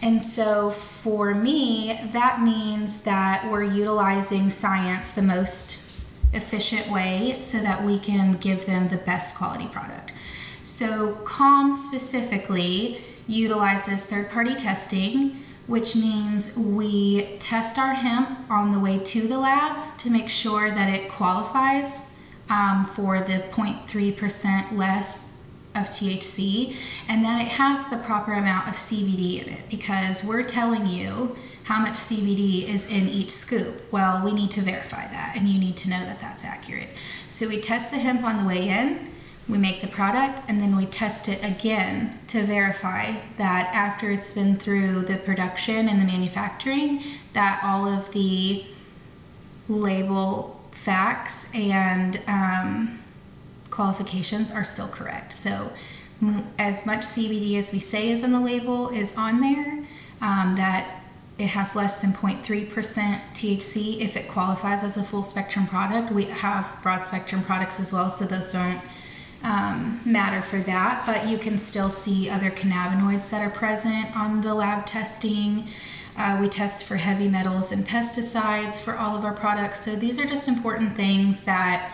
And 0.00 0.22
so 0.22 0.70
for 0.70 1.34
me, 1.34 2.00
that 2.12 2.40
means 2.40 3.04
that 3.04 3.50
we're 3.50 3.64
utilizing 3.64 4.48
science 4.48 5.10
the 5.10 5.22
most 5.22 5.84
efficient 6.32 6.88
way 6.90 7.36
so 7.40 7.58
that 7.58 7.84
we 7.84 7.98
can 7.98 8.32
give 8.32 8.64
them 8.64 8.88
the 8.88 8.96
best 8.96 9.36
quality 9.36 9.66
product. 9.66 10.12
So 10.62 11.14
Kahm 11.26 11.74
specifically 11.74 13.00
utilizes 13.26 14.06
third 14.06 14.30
party 14.30 14.54
testing, 14.54 15.44
which 15.66 15.94
means 15.94 16.56
we 16.56 17.36
test 17.38 17.78
our 17.78 17.94
hemp 17.94 18.30
on 18.50 18.72
the 18.72 18.78
way 18.78 18.98
to 18.98 19.26
the 19.26 19.38
lab 19.38 19.98
to 19.98 20.10
make 20.10 20.30
sure 20.30 20.70
that 20.70 20.88
it 20.88 21.10
qualifies 21.10 22.17
um, 22.50 22.86
for 22.86 23.20
the 23.20 23.44
0.3% 23.50 24.76
less 24.76 25.38
of 25.74 25.88
THC 25.88 26.74
and 27.08 27.24
that 27.24 27.40
it 27.40 27.48
has 27.48 27.88
the 27.88 27.98
proper 27.98 28.32
amount 28.32 28.68
of 28.68 28.74
CBD 28.74 29.42
in 29.46 29.52
it 29.52 29.68
because 29.70 30.24
we're 30.24 30.42
telling 30.42 30.86
you 30.86 31.36
how 31.64 31.80
much 31.80 31.94
CBD 31.94 32.64
is 32.64 32.90
in 32.90 33.08
each 33.08 33.30
scoop. 33.30 33.82
Well, 33.92 34.24
we 34.24 34.32
need 34.32 34.50
to 34.52 34.62
verify 34.62 35.06
that 35.08 35.34
and 35.36 35.46
you 35.46 35.58
need 35.58 35.76
to 35.78 35.90
know 35.90 36.04
that 36.04 36.20
that's 36.20 36.44
accurate. 36.44 36.88
So 37.26 37.48
we 37.48 37.60
test 37.60 37.90
the 37.90 37.98
hemp 37.98 38.24
on 38.24 38.38
the 38.38 38.44
way 38.44 38.68
in, 38.68 39.10
we 39.48 39.58
make 39.58 39.80
the 39.80 39.86
product, 39.86 40.42
and 40.48 40.60
then 40.60 40.76
we 40.76 40.86
test 40.86 41.28
it 41.28 41.42
again 41.44 42.18
to 42.28 42.42
verify 42.42 43.16
that 43.36 43.70
after 43.74 44.10
it's 44.10 44.32
been 44.32 44.56
through 44.56 45.02
the 45.02 45.16
production 45.16 45.88
and 45.88 46.00
the 46.00 46.04
manufacturing, 46.04 47.02
that 47.32 47.60
all 47.62 47.86
of 47.86 48.12
the 48.12 48.64
label 49.68 50.57
facts 50.78 51.50
and 51.54 52.20
um, 52.26 52.98
qualifications 53.70 54.50
are 54.50 54.64
still 54.64 54.88
correct. 54.88 55.32
So, 55.32 55.72
as 56.58 56.84
much 56.84 57.00
CBD 57.00 57.58
as 57.58 57.72
we 57.72 57.78
say 57.78 58.10
is 58.10 58.24
in 58.24 58.32
the 58.32 58.40
label 58.40 58.88
is 58.88 59.16
on 59.16 59.40
there, 59.40 59.84
um, 60.20 60.54
that 60.56 61.02
it 61.38 61.48
has 61.48 61.76
less 61.76 62.00
than 62.00 62.12
0.3% 62.12 62.68
THC 62.68 64.00
if 64.00 64.16
it 64.16 64.28
qualifies 64.28 64.82
as 64.82 64.96
a 64.96 65.02
full 65.04 65.22
spectrum 65.22 65.66
product. 65.66 66.10
We 66.12 66.24
have 66.24 66.76
broad 66.82 67.04
spectrum 67.04 67.44
products 67.44 67.78
as 67.78 67.92
well, 67.92 68.10
so 68.10 68.24
those 68.24 68.52
don't 68.52 68.80
um, 69.44 70.00
matter 70.04 70.42
for 70.42 70.58
that, 70.62 71.04
but 71.06 71.28
you 71.28 71.38
can 71.38 71.58
still 71.58 71.90
see 71.90 72.28
other 72.28 72.50
cannabinoids 72.50 73.30
that 73.30 73.40
are 73.40 73.50
present 73.50 74.16
on 74.16 74.40
the 74.40 74.54
lab 74.54 74.84
testing. 74.86 75.68
Uh, 76.18 76.36
we 76.40 76.48
test 76.48 76.84
for 76.84 76.96
heavy 76.96 77.28
metals 77.28 77.70
and 77.70 77.86
pesticides 77.86 78.82
for 78.82 78.94
all 78.94 79.16
of 79.16 79.24
our 79.24 79.32
products. 79.32 79.78
So 79.78 79.94
these 79.94 80.18
are 80.18 80.26
just 80.26 80.48
important 80.48 80.96
things 80.96 81.44
that 81.44 81.92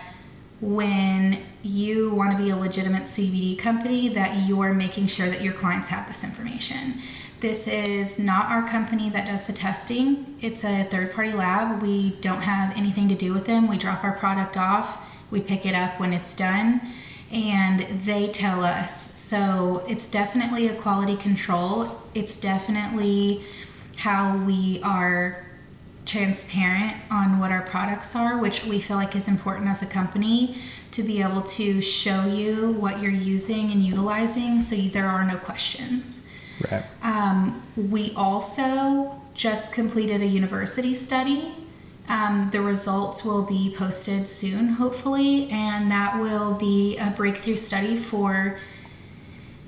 when 0.62 1.42
you 1.62 2.14
want 2.14 2.32
to 2.32 2.42
be 2.42 2.48
a 2.48 2.56
legitimate 2.56 3.02
CBD 3.02 3.58
company 3.58 4.08
that 4.08 4.48
you're 4.48 4.72
making 4.72 5.08
sure 5.08 5.28
that 5.28 5.42
your 5.42 5.52
clients 5.52 5.90
have 5.90 6.08
this 6.08 6.24
information. 6.24 6.94
This 7.40 7.68
is 7.68 8.18
not 8.18 8.50
our 8.50 8.66
company 8.66 9.10
that 9.10 9.26
does 9.26 9.46
the 9.46 9.52
testing. 9.52 10.38
It's 10.40 10.64
a 10.64 10.84
third 10.84 11.12
party 11.12 11.34
lab. 11.34 11.82
We 11.82 12.12
don't 12.22 12.40
have 12.40 12.74
anything 12.78 13.08
to 13.08 13.14
do 13.14 13.34
with 13.34 13.44
them. 13.44 13.68
We 13.68 13.76
drop 13.76 14.02
our 14.02 14.12
product 14.12 14.56
off, 14.56 15.06
we 15.30 15.42
pick 15.42 15.66
it 15.66 15.74
up 15.74 16.00
when 16.00 16.14
it's 16.14 16.34
done, 16.34 16.80
and 17.30 17.80
they 18.00 18.28
tell 18.28 18.64
us. 18.64 19.20
So 19.20 19.84
it's 19.86 20.10
definitely 20.10 20.68
a 20.68 20.74
quality 20.74 21.16
control. 21.16 22.00
It's 22.14 22.38
definitely 22.38 23.42
how 23.96 24.36
we 24.38 24.80
are 24.82 25.44
transparent 26.06 26.94
on 27.10 27.38
what 27.38 27.50
our 27.50 27.62
products 27.62 28.14
are, 28.14 28.40
which 28.40 28.64
we 28.64 28.80
feel 28.80 28.96
like 28.96 29.16
is 29.16 29.28
important 29.28 29.68
as 29.68 29.82
a 29.82 29.86
company 29.86 30.56
to 30.90 31.02
be 31.02 31.22
able 31.22 31.42
to 31.42 31.80
show 31.80 32.24
you 32.26 32.72
what 32.72 33.00
you're 33.00 33.10
using 33.10 33.70
and 33.70 33.82
utilizing 33.82 34.60
so 34.60 34.76
there 34.76 35.06
are 35.06 35.24
no 35.24 35.36
questions. 35.36 36.30
Right. 36.70 36.84
Um, 37.02 37.62
we 37.76 38.12
also 38.14 39.20
just 39.34 39.72
completed 39.72 40.22
a 40.22 40.26
university 40.26 40.94
study. 40.94 41.52
Um, 42.08 42.50
the 42.52 42.60
results 42.60 43.24
will 43.24 43.44
be 43.44 43.74
posted 43.76 44.28
soon, 44.28 44.68
hopefully, 44.68 45.48
and 45.50 45.90
that 45.90 46.20
will 46.20 46.54
be 46.54 46.96
a 46.98 47.10
breakthrough 47.10 47.56
study 47.56 47.96
for 47.96 48.58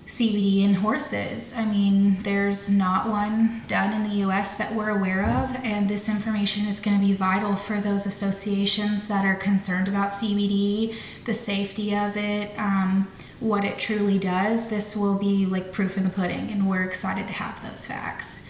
CBD 0.07 0.63
in 0.63 0.75
horses. 0.75 1.53
I 1.57 1.65
mean, 1.65 2.23
there's 2.23 2.71
not 2.71 3.09
one 3.09 3.63
done 3.67 3.93
in 3.93 4.09
the 4.09 4.17
US 4.27 4.57
that 4.57 4.73
we're 4.73 4.91
aware 4.91 5.25
of, 5.25 5.57
and 5.65 5.89
this 5.89 6.09
information 6.09 6.69
is 6.69 6.79
going 6.79 6.99
to 6.99 7.05
be 7.05 7.13
vital 7.13 7.57
for 7.57 7.81
those 7.81 8.07
associations 8.07 9.09
that 9.09 9.25
are 9.25 9.35
concerned 9.35 9.89
about 9.89 10.11
CBD, 10.11 10.95
the 11.25 11.33
safety 11.33 11.97
of 11.97 12.17
it, 12.17 12.57
um, 12.57 13.09
what 13.41 13.65
it 13.65 13.81
truly 13.81 14.17
does. 14.17 14.71
This 14.71 14.97
will 14.97 15.19
be 15.19 15.45
like 15.45 15.73
proof 15.73 15.97
in 15.97 16.05
the 16.05 16.11
pudding, 16.11 16.53
and 16.53 16.71
we're 16.71 16.85
excited 16.85 17.27
to 17.27 17.33
have 17.33 17.61
those 17.67 17.85
facts. 17.85 18.49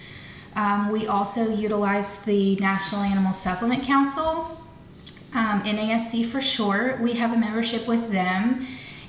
Um, 0.56 0.90
we 0.90 1.06
also 1.06 1.48
utilize 1.48 2.22
the 2.24 2.56
National 2.56 3.00
Animal 3.00 3.32
Supplement 3.32 3.82
Council, 3.82 4.60
um, 5.34 5.62
NASC 5.62 6.26
for 6.26 6.42
short. 6.42 7.00
We 7.00 7.14
have 7.14 7.32
a 7.32 7.36
membership 7.38 7.88
with 7.88 8.12
them 8.12 8.66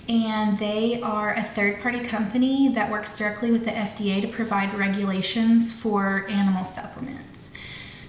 and 0.09 0.57
they 0.57 1.01
are 1.01 1.33
a 1.33 1.43
third 1.43 1.81
party 1.81 1.99
company 1.99 2.69
that 2.69 2.89
works 2.89 3.17
directly 3.17 3.51
with 3.51 3.65
the 3.65 3.71
FDA 3.71 4.21
to 4.21 4.27
provide 4.27 4.73
regulations 4.73 5.71
for 5.71 6.25
animal 6.29 6.63
supplements. 6.63 7.53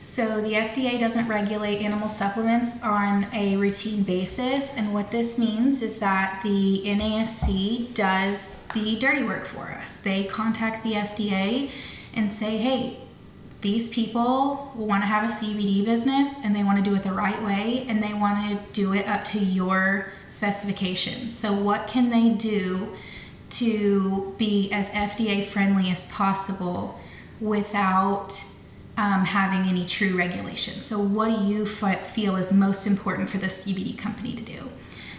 So 0.00 0.40
the 0.40 0.52
FDA 0.52 0.99
doesn't 0.99 1.26
regulate 1.26 1.78
animal 1.78 2.09
supplements 2.09 2.83
on 2.85 3.26
a 3.33 3.57
routine 3.57 4.05
basis, 4.05 4.76
and 4.76 4.95
what 4.95 5.11
this 5.11 5.38
means 5.38 5.83
is 5.83 5.99
that 5.99 6.40
the 6.45 6.83
NASC 6.85 7.95
does 7.95 8.64
the 8.75 8.97
dirty 8.97 9.25
work 9.25 9.45
for 9.45 9.73
us. 9.73 10.00
They 10.00 10.25
contact 10.25 10.85
the 10.85 10.93
FDA 10.93 11.71
and 12.14 12.31
say, 12.31 12.59
hey, 12.59 12.99
these 13.61 13.88
people 13.88 14.73
want 14.77 15.03
to 15.03 15.07
have 15.07 15.25
a 15.25 15.27
CBD 15.27 15.85
business 15.85 16.37
and 16.45 16.55
they 16.55 16.62
want 16.62 16.83
to 16.83 16.91
do 16.91 16.95
it 16.95 17.03
the 17.03 17.12
right 17.12 17.43
way 17.43 17.85
and 17.88 18.03
they 18.03 18.15
want 18.15 18.53
to 18.53 18.73
do 18.73 18.95
it 18.95 19.09
up 19.09 19.25
to 19.27 19.38
your 19.38 20.07
specifications. 20.29 21.37
So, 21.37 21.53
what 21.53 21.88
can 21.88 22.11
they 22.11 22.31
do 22.31 22.95
to 23.50 24.35
be 24.38 24.71
as 24.71 24.91
FDA 24.91 25.43
friendly 25.43 25.91
as 25.91 26.11
possible 26.12 27.00
without 27.41 28.45
um, 28.97 29.25
having 29.25 29.69
any 29.69 29.85
true 29.85 30.17
regulations? 30.17 30.85
So, 30.85 31.00
what 31.00 31.27
do 31.29 31.45
you 31.45 31.62
f- 31.62 32.07
feel 32.07 32.37
is 32.37 32.53
most 32.53 32.87
important 32.87 33.29
for 33.29 33.38
the 33.38 33.47
CBD 33.47 33.99
company 33.99 34.35
to 34.35 34.43
do? 34.43 34.69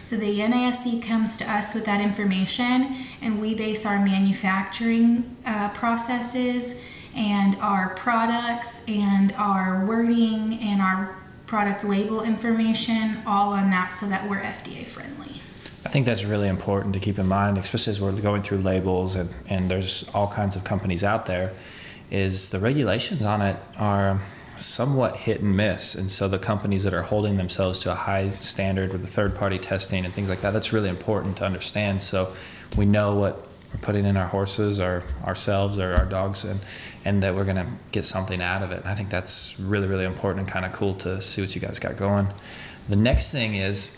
So 0.02 0.16
the 0.16 0.40
NASC 0.40 1.04
comes 1.04 1.38
to 1.38 1.52
us 1.52 1.76
with 1.76 1.86
that 1.86 2.02
information, 2.02 2.96
and 3.22 3.40
we 3.40 3.54
base 3.54 3.86
our 3.86 4.04
manufacturing 4.04 5.38
uh, 5.46 5.70
processes 5.70 6.84
and 7.20 7.58
our 7.58 7.90
products 7.96 8.88
and 8.88 9.34
our 9.34 9.86
wording 9.86 10.58
and 10.62 10.82
our 10.82 11.18
product 11.46 11.84
label 11.84 12.24
information 12.24 13.22
all 13.28 13.52
on 13.52 13.70
that 13.70 13.90
so 13.90 14.08
that 14.08 14.28
we're 14.30 14.40
FDA 14.40 14.86
friendly. 14.86 15.42
I 15.86 15.90
think 15.90 16.06
that's 16.06 16.24
really 16.24 16.48
important 16.48 16.94
to 16.94 17.00
keep 17.00 17.20
in 17.20 17.28
mind, 17.28 17.58
especially 17.58 17.92
as 17.92 18.02
we're 18.02 18.14
going 18.14 18.42
through 18.42 18.60
labels 18.60 19.16
and, 19.16 19.30
and 19.50 19.70
there's 19.70 20.10
all 20.14 20.28
kinds 20.28 20.56
of 20.56 20.64
companies 20.64 21.04
out 21.04 21.26
there, 21.26 21.52
is 22.10 22.52
the 22.52 22.60
regulations 22.60 23.22
on 23.22 23.42
it 23.42 23.58
are 23.78 24.22
somewhat 24.56 25.18
hit 25.18 25.42
and 25.42 25.58
miss. 25.58 25.96
And 25.96 26.10
so 26.10 26.28
the 26.28 26.40
companies 26.40 26.84
that 26.84 26.94
are 26.94 27.02
holding 27.02 27.36
themselves 27.36 27.80
to 27.80 27.92
a 27.92 27.96
high 27.96 28.30
standard 28.30 28.94
with 28.94 29.02
the 29.02 29.08
third 29.08 29.36
party 29.36 29.58
testing 29.58 30.06
and 30.06 30.14
things 30.14 30.30
like 30.30 30.42
that, 30.42 30.52
that's 30.52 30.72
really 30.72 30.90
important 30.90 31.38
to 31.38 31.46
understand. 31.46 32.02
So 32.02 32.34
we 32.78 32.86
know 32.86 33.16
what 33.16 33.49
we're 33.74 33.80
putting 33.82 34.06
in 34.06 34.18
our 34.18 34.28
horses 34.28 34.80
or 34.80 35.04
ourselves 35.24 35.80
or 35.80 35.94
our 35.94 36.06
dogs 36.06 36.44
and, 36.44 36.60
and 37.06 37.22
that 37.22 37.36
we're 37.36 37.44
going 37.44 37.56
to 37.56 37.68
get 37.92 38.06
something 38.06 38.42
out 38.42 38.64
of 38.64 38.72
it. 38.72 38.80
And 38.80 38.88
I 38.88 38.96
think 38.96 39.10
that's 39.10 39.60
really, 39.60 39.88
really 39.88 40.06
important 40.06 40.42
and 40.42 40.52
kind 40.52 40.66
of 40.66 40.72
cool 40.72 40.96
to 40.96 41.22
see 41.22 41.42
what 41.42 41.54
you 41.54 41.62
guys 41.62 41.80
got 41.80 41.96
going. 41.96 42.28
The 42.88 42.96
next 42.96 43.32
thing 43.32 43.56
is 43.56 43.96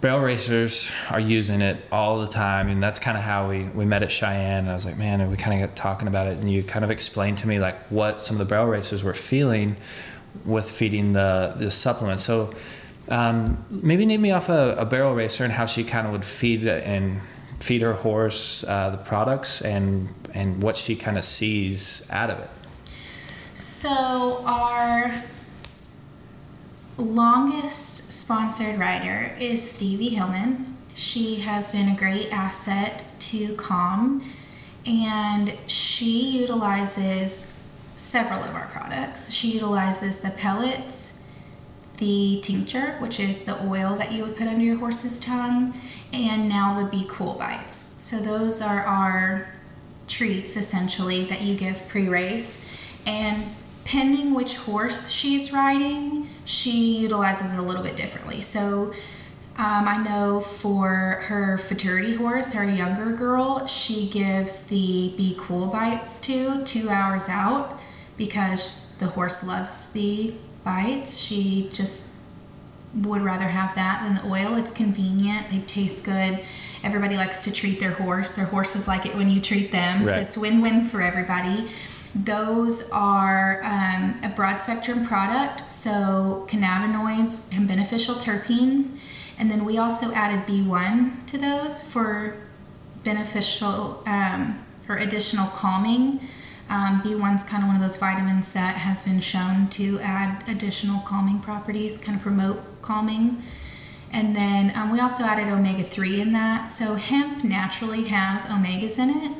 barrel 0.00 0.20
racers 0.20 0.90
are 1.10 1.20
using 1.20 1.60
it 1.60 1.76
all 1.92 2.18
the 2.18 2.26
time 2.26 2.68
and 2.68 2.82
that's 2.82 2.98
kind 2.98 3.16
of 3.16 3.22
how 3.22 3.48
we, 3.48 3.62
we 3.68 3.84
met 3.84 4.02
at 4.02 4.10
cheyenne 4.10 4.64
and 4.64 4.70
i 4.70 4.74
was 4.74 4.84
like 4.84 4.98
man 4.98 5.20
and 5.20 5.30
we 5.30 5.36
kind 5.36 5.62
of 5.62 5.68
got 5.68 5.76
talking 5.76 6.08
about 6.08 6.26
it 6.26 6.36
and 6.38 6.50
you 6.50 6.60
kind 6.60 6.84
of 6.84 6.90
explained 6.90 7.38
to 7.38 7.46
me 7.46 7.60
like 7.60 7.78
what 7.86 8.20
some 8.20 8.34
of 8.34 8.38
the 8.40 8.44
barrel 8.44 8.66
racers 8.66 9.04
were 9.04 9.14
feeling 9.14 9.76
with 10.44 10.68
feeding 10.68 11.12
the, 11.12 11.54
the 11.56 11.70
supplements 11.70 12.24
so 12.24 12.52
um, 13.10 13.64
maybe 13.70 14.04
name 14.04 14.22
me 14.22 14.32
off 14.32 14.48
a, 14.48 14.74
a, 14.76 14.84
barrel 14.84 15.14
racer 15.14 15.44
and 15.44 15.52
how 15.52 15.66
she 15.66 15.84
kind 15.84 16.06
of 16.06 16.12
would 16.12 16.24
feed 16.24 16.66
and 16.66 17.20
feed 17.62 17.82
her 17.82 17.94
horse 17.94 18.64
uh, 18.64 18.90
the 18.90 18.98
products 18.98 19.62
and 19.62 20.12
and 20.34 20.62
what 20.62 20.76
she 20.76 20.96
kind 20.96 21.18
of 21.18 21.24
sees 21.24 22.08
out 22.10 22.30
of 22.30 22.38
it. 22.38 22.50
So 23.54 24.42
our 24.46 25.12
longest 26.96 28.10
sponsored 28.12 28.78
rider 28.78 29.34
is 29.38 29.60
Stevi 29.60 30.10
Hillman. 30.10 30.76
She 30.94 31.36
has 31.40 31.72
been 31.72 31.88
a 31.88 31.96
great 31.96 32.30
asset 32.32 33.04
to 33.20 33.54
Kahm, 33.56 34.22
and 34.86 35.56
she 35.66 36.38
utilizes 36.38 37.62
several 37.96 38.42
of 38.42 38.54
our 38.54 38.66
products. 38.66 39.30
She 39.30 39.48
utilizes 39.52 40.20
the 40.20 40.30
pellets, 40.30 41.21
the 42.02 42.40
tincture, 42.40 42.96
which 42.98 43.20
is 43.20 43.44
the 43.44 43.56
oil 43.64 43.94
that 43.94 44.10
you 44.10 44.24
would 44.24 44.36
put 44.36 44.48
under 44.48 44.64
your 44.64 44.76
horse's 44.76 45.20
tongue, 45.20 45.72
and 46.12 46.48
now 46.48 46.82
the 46.82 46.90
Be 46.90 47.06
Cool 47.08 47.34
Bites. 47.34 47.76
So 47.76 48.16
those 48.16 48.60
are 48.60 48.80
our 48.80 49.46
treats 50.08 50.56
essentially 50.56 51.24
that 51.26 51.42
you 51.42 51.54
give 51.54 51.88
pre-race 51.88 52.68
and 53.06 53.40
pending 53.84 54.34
which 54.34 54.56
horse 54.56 55.10
she's 55.10 55.52
riding 55.52 56.26
she 56.44 56.98
utilizes 56.98 57.54
it 57.54 57.58
a 57.58 57.62
little 57.62 57.82
bit 57.82 57.96
differently 57.96 58.40
so 58.40 58.92
um, 59.56 59.86
I 59.86 59.98
know 59.98 60.40
for 60.40 61.20
her 61.24 61.58
futurity 61.58 62.14
horse, 62.14 62.54
her 62.54 62.64
younger 62.64 63.12
girl, 63.12 63.66
she 63.66 64.08
gives 64.08 64.66
the 64.66 65.12
Be 65.16 65.36
Cool 65.38 65.66
bites 65.66 66.18
to 66.20 66.64
two 66.64 66.88
hours 66.88 67.28
out 67.28 67.78
because 68.16 68.96
the 68.98 69.08
horse 69.08 69.46
loves 69.46 69.92
the 69.92 70.34
bites. 70.64 71.18
She 71.18 71.68
just 71.72 72.16
would 72.94 73.22
rather 73.22 73.48
have 73.48 73.74
that 73.74 74.02
than 74.04 74.14
the 74.16 74.32
oil. 74.32 74.56
It's 74.56 74.70
convenient, 74.70 75.48
they 75.50 75.60
taste 75.60 76.04
good. 76.04 76.44
Everybody 76.84 77.16
likes 77.16 77.44
to 77.44 77.52
treat 77.52 77.80
their 77.80 77.92
horse. 77.92 78.34
Their 78.34 78.46
horses 78.46 78.88
like 78.88 79.06
it 79.06 79.14
when 79.14 79.30
you 79.30 79.40
treat 79.40 79.70
them. 79.70 80.04
Right. 80.04 80.14
So 80.14 80.20
it's 80.20 80.36
win 80.36 80.60
win 80.60 80.84
for 80.84 81.00
everybody. 81.00 81.68
Those 82.14 82.90
are 82.90 83.62
um, 83.64 84.20
a 84.22 84.28
broad 84.28 84.56
spectrum 84.56 85.06
product, 85.06 85.70
so 85.70 86.46
cannabinoids 86.50 87.56
and 87.56 87.66
beneficial 87.66 88.16
terpenes. 88.16 89.00
And 89.38 89.50
then 89.50 89.64
we 89.64 89.78
also 89.78 90.12
added 90.12 90.46
B1 90.46 91.26
to 91.28 91.38
those 91.38 91.82
for 91.82 92.36
beneficial 93.02 94.02
um, 94.06 94.62
or 94.88 94.96
additional 94.96 95.46
calming. 95.48 96.20
Um, 96.68 97.02
B1 97.02 97.36
is 97.36 97.44
kind 97.44 97.62
of 97.62 97.68
one 97.68 97.76
of 97.76 97.82
those 97.82 97.96
vitamins 97.96 98.52
that 98.52 98.76
has 98.76 99.04
been 99.04 99.20
shown 99.20 99.68
to 99.70 99.98
add 100.00 100.48
additional 100.48 101.00
calming 101.00 101.40
properties, 101.40 101.98
kind 101.98 102.16
of 102.16 102.22
promote 102.22 102.82
calming. 102.82 103.42
And 104.12 104.36
then 104.36 104.72
um, 104.76 104.90
we 104.90 105.00
also 105.00 105.24
added 105.24 105.48
omega 105.48 105.82
3 105.82 106.20
in 106.20 106.32
that. 106.32 106.70
So 106.70 106.94
hemp 106.94 107.44
naturally 107.44 108.04
has 108.04 108.46
omegas 108.46 108.98
in 108.98 109.10
it 109.10 109.32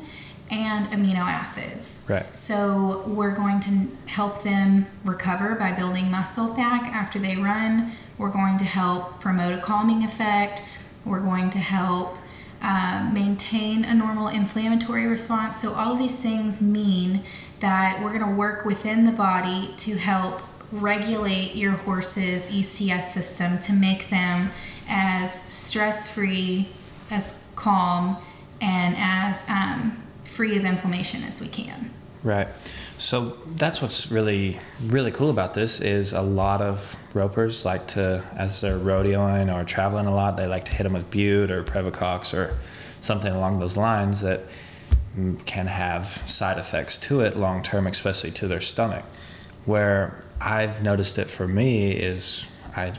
and 0.51 0.87
amino 0.89 1.21
acids. 1.21 2.07
Right. 2.09 2.37
So 2.37 3.03
we're 3.07 3.35
going 3.35 3.61
to 3.61 3.89
help 4.07 4.43
them 4.43 4.87
recover 5.05 5.55
by 5.55 5.73
building 5.73 6.11
muscle 6.11 6.55
back 6.55 6.87
after 6.89 7.19
they 7.19 7.37
run. 7.37 7.93
We're 8.19 8.31
going 8.31 8.59
to 8.59 8.65
help 8.65 9.21
promote 9.21 9.59
a 9.59 9.63
calming 9.63 10.05
effect. 10.05 10.63
We're 11.05 11.21
going 11.21 11.51
to 11.51 11.59
help 11.59 12.19
uh, 12.62 13.11
maintain 13.12 13.85
a 13.85 13.94
normal 13.94 14.29
inflammatory 14.29 15.07
response. 15.07 15.61
So 15.61 15.75
all 15.75 15.92
of 15.92 15.98
these 15.98 16.20
things 16.20 16.62
mean 16.62 17.22
that 17.61 18.01
we're 18.03 18.16
going 18.16 18.31
to 18.31 18.37
work 18.37 18.64
within 18.64 19.05
the 19.05 19.12
body 19.12 19.75
to 19.79 19.96
help 19.96 20.42
regulate 20.70 21.55
your 21.55 21.72
horse's 21.72 22.51
ECS 22.51 23.03
system 23.03 23.59
to 23.59 23.72
make 23.72 24.09
them 24.09 24.51
as 24.88 25.42
stress 25.53 26.12
free, 26.12 26.68
as 27.11 27.53
calm, 27.57 28.16
and 28.61 28.94
as 28.96 29.44
um, 29.48 30.03
free 30.25 30.57
of 30.57 30.64
inflammation 30.64 31.22
as 31.25 31.40
we 31.40 31.48
can. 31.48 31.90
Right. 32.22 32.48
So 33.03 33.37
that's 33.57 33.83
what's 33.83 34.12
really 34.12 34.61
really 34.87 35.11
cool 35.11 35.29
about 35.29 35.55
this 35.55 35.81
is 35.81 36.12
a 36.12 36.23
lot 36.23 36.62
of 36.62 36.97
ropers 37.15 37.65
like 37.65 37.88
to 37.88 38.23
as 38.37 38.61
they're 38.61 38.79
rodeoing 38.79 39.53
or 39.53 39.65
traveling 39.65 40.07
a 40.07 40.15
lot 40.15 40.37
they 40.37 40.47
like 40.47 40.65
to 40.67 40.73
hit 40.73 40.85
them 40.85 40.93
with 40.93 41.11
bute 41.11 41.51
or 41.51 41.65
Previcox 41.65 42.33
or 42.33 42.57
something 43.01 43.35
along 43.35 43.59
those 43.59 43.77
lines 43.77 44.21
that 44.21 44.43
can 45.47 45.67
have 45.67 46.05
side 46.07 46.59
effects 46.59 46.97
to 46.99 47.23
it 47.23 47.37
long 47.37 47.65
term 47.65 47.88
especially 47.88 48.31
to 48.31 48.47
their 48.47 48.61
stomach 48.61 49.05
where 49.65 50.23
I've 50.41 50.81
noticed 50.83 51.19
it 51.19 51.29
for 51.29 51.49
me 51.49 51.91
is 51.91 52.47
I 52.77 52.93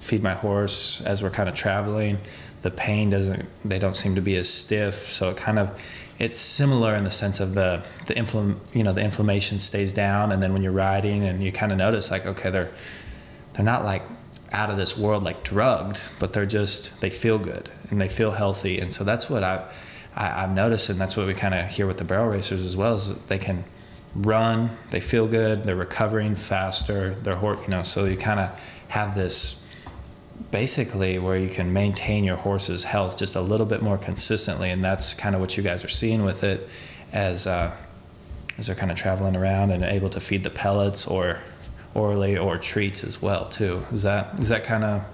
feed 0.00 0.22
my 0.22 0.34
horse 0.34 1.00
as 1.02 1.22
we're 1.22 1.30
kind 1.30 1.48
of 1.48 1.54
traveling. 1.54 2.18
The 2.62 2.70
pain 2.70 3.10
doesn't, 3.10 3.46
they 3.64 3.78
don't 3.78 3.96
seem 3.96 4.14
to 4.14 4.20
be 4.20 4.36
as 4.36 4.48
stiff. 4.48 5.10
So 5.10 5.30
it 5.30 5.36
kind 5.36 5.58
of, 5.58 5.82
it's 6.18 6.38
similar 6.38 6.94
in 6.94 7.04
the 7.04 7.10
sense 7.10 7.40
of 7.40 7.54
the, 7.54 7.84
the 8.06 8.14
infl, 8.14 8.56
you 8.72 8.82
know, 8.82 8.92
the 8.92 9.02
inflammation 9.02 9.60
stays 9.60 9.92
down. 9.92 10.32
And 10.32 10.42
then 10.42 10.52
when 10.52 10.62
you're 10.62 10.72
riding 10.72 11.24
and 11.24 11.42
you 11.42 11.50
kind 11.50 11.72
of 11.72 11.78
notice 11.78 12.10
like, 12.10 12.26
okay, 12.26 12.50
they're, 12.50 12.70
they're 13.52 13.64
not 13.64 13.84
like 13.84 14.02
out 14.52 14.70
of 14.70 14.76
this 14.76 14.96
world, 14.96 15.24
like 15.24 15.42
drugged, 15.42 16.02
but 16.20 16.32
they're 16.32 16.46
just, 16.46 17.00
they 17.00 17.10
feel 17.10 17.38
good 17.38 17.68
and 17.90 18.00
they 18.00 18.08
feel 18.08 18.32
healthy. 18.32 18.78
And 18.78 18.92
so 18.92 19.02
that's 19.04 19.28
what 19.28 19.42
I, 19.42 19.68
I, 20.14 20.44
I've 20.44 20.54
noticed. 20.54 20.88
And 20.88 21.00
that's 21.00 21.16
what 21.16 21.26
we 21.26 21.34
kind 21.34 21.54
of 21.54 21.68
hear 21.68 21.86
with 21.86 21.98
the 21.98 22.04
barrel 22.04 22.28
racers 22.28 22.62
as 22.62 22.76
well, 22.76 22.94
is 22.94 23.14
they 23.26 23.38
can, 23.38 23.64
run, 24.14 24.70
they 24.90 25.00
feel 25.00 25.26
good, 25.26 25.64
they're 25.64 25.76
recovering 25.76 26.34
faster, 26.34 27.14
they're 27.22 27.38
you 27.42 27.68
know, 27.68 27.82
so 27.82 28.04
you 28.04 28.16
kind 28.16 28.40
of 28.40 28.60
have 28.88 29.14
this 29.14 29.63
basically 30.50 31.18
where 31.18 31.36
you 31.36 31.48
can 31.48 31.72
maintain 31.72 32.24
your 32.24 32.36
horse's 32.36 32.84
health 32.84 33.18
just 33.18 33.36
a 33.36 33.40
little 33.40 33.66
bit 33.66 33.82
more 33.82 33.98
consistently, 33.98 34.70
and 34.70 34.82
that's 34.82 35.14
kind 35.14 35.34
of 35.34 35.40
what 35.40 35.56
you 35.56 35.62
guys 35.62 35.84
are 35.84 35.88
seeing 35.88 36.24
with 36.24 36.44
it 36.44 36.68
as 37.12 37.46
uh, 37.46 37.70
as 38.58 38.66
they're 38.66 38.76
kind 38.76 38.90
of 38.90 38.96
traveling 38.96 39.36
around 39.36 39.70
and 39.70 39.84
able 39.84 40.08
to 40.10 40.20
feed 40.20 40.44
the 40.44 40.50
pellets 40.50 41.06
or 41.06 41.38
orally 41.94 42.36
or 42.36 42.58
treats 42.58 43.04
as 43.04 43.22
well 43.22 43.46
too. 43.46 43.82
Is 43.92 44.02
that 44.02 44.38
is 44.40 44.48
that 44.48 44.64
kind 44.64 44.84
of 44.84 45.04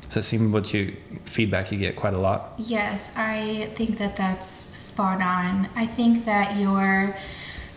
does 0.00 0.14
that 0.14 0.22
seem 0.24 0.52
what 0.52 0.74
you 0.74 0.96
feedback 1.24 1.72
you 1.72 1.78
get 1.78 1.96
quite 1.96 2.14
a 2.14 2.18
lot? 2.18 2.52
Yes, 2.58 3.14
I 3.16 3.70
think 3.76 3.98
that 3.98 4.16
that's 4.16 4.46
spot 4.46 5.22
on. 5.22 5.68
I 5.74 5.86
think 5.86 6.26
that 6.26 6.58
your 6.58 7.16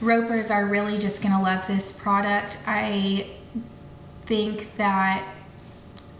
ropers 0.02 0.52
are 0.52 0.66
really 0.66 0.98
just 0.98 1.22
going 1.22 1.34
to 1.34 1.42
love 1.42 1.66
this 1.68 1.98
product. 1.98 2.58
I 2.68 3.28
think 4.24 4.76
that 4.76 5.26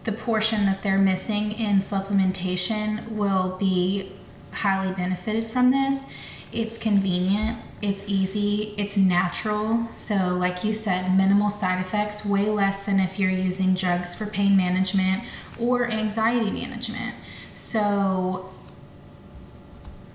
the 0.06 0.12
portion 0.12 0.64
that 0.66 0.82
they're 0.82 0.98
missing 0.98 1.50
in 1.50 1.78
supplementation 1.78 3.08
will 3.10 3.56
be 3.58 4.12
highly 4.52 4.94
benefited 4.94 5.44
from 5.46 5.72
this. 5.72 6.14
It's 6.52 6.78
convenient, 6.78 7.58
it's 7.82 8.08
easy, 8.08 8.72
it's 8.78 8.96
natural. 8.96 9.88
So, 9.92 10.14
like 10.36 10.62
you 10.62 10.72
said, 10.72 11.14
minimal 11.16 11.50
side 11.50 11.80
effects, 11.80 12.24
way 12.24 12.48
less 12.48 12.86
than 12.86 13.00
if 13.00 13.18
you're 13.18 13.32
using 13.32 13.74
drugs 13.74 14.14
for 14.14 14.26
pain 14.26 14.56
management 14.56 15.24
or 15.58 15.90
anxiety 15.90 16.52
management. 16.52 17.16
So, 17.52 18.48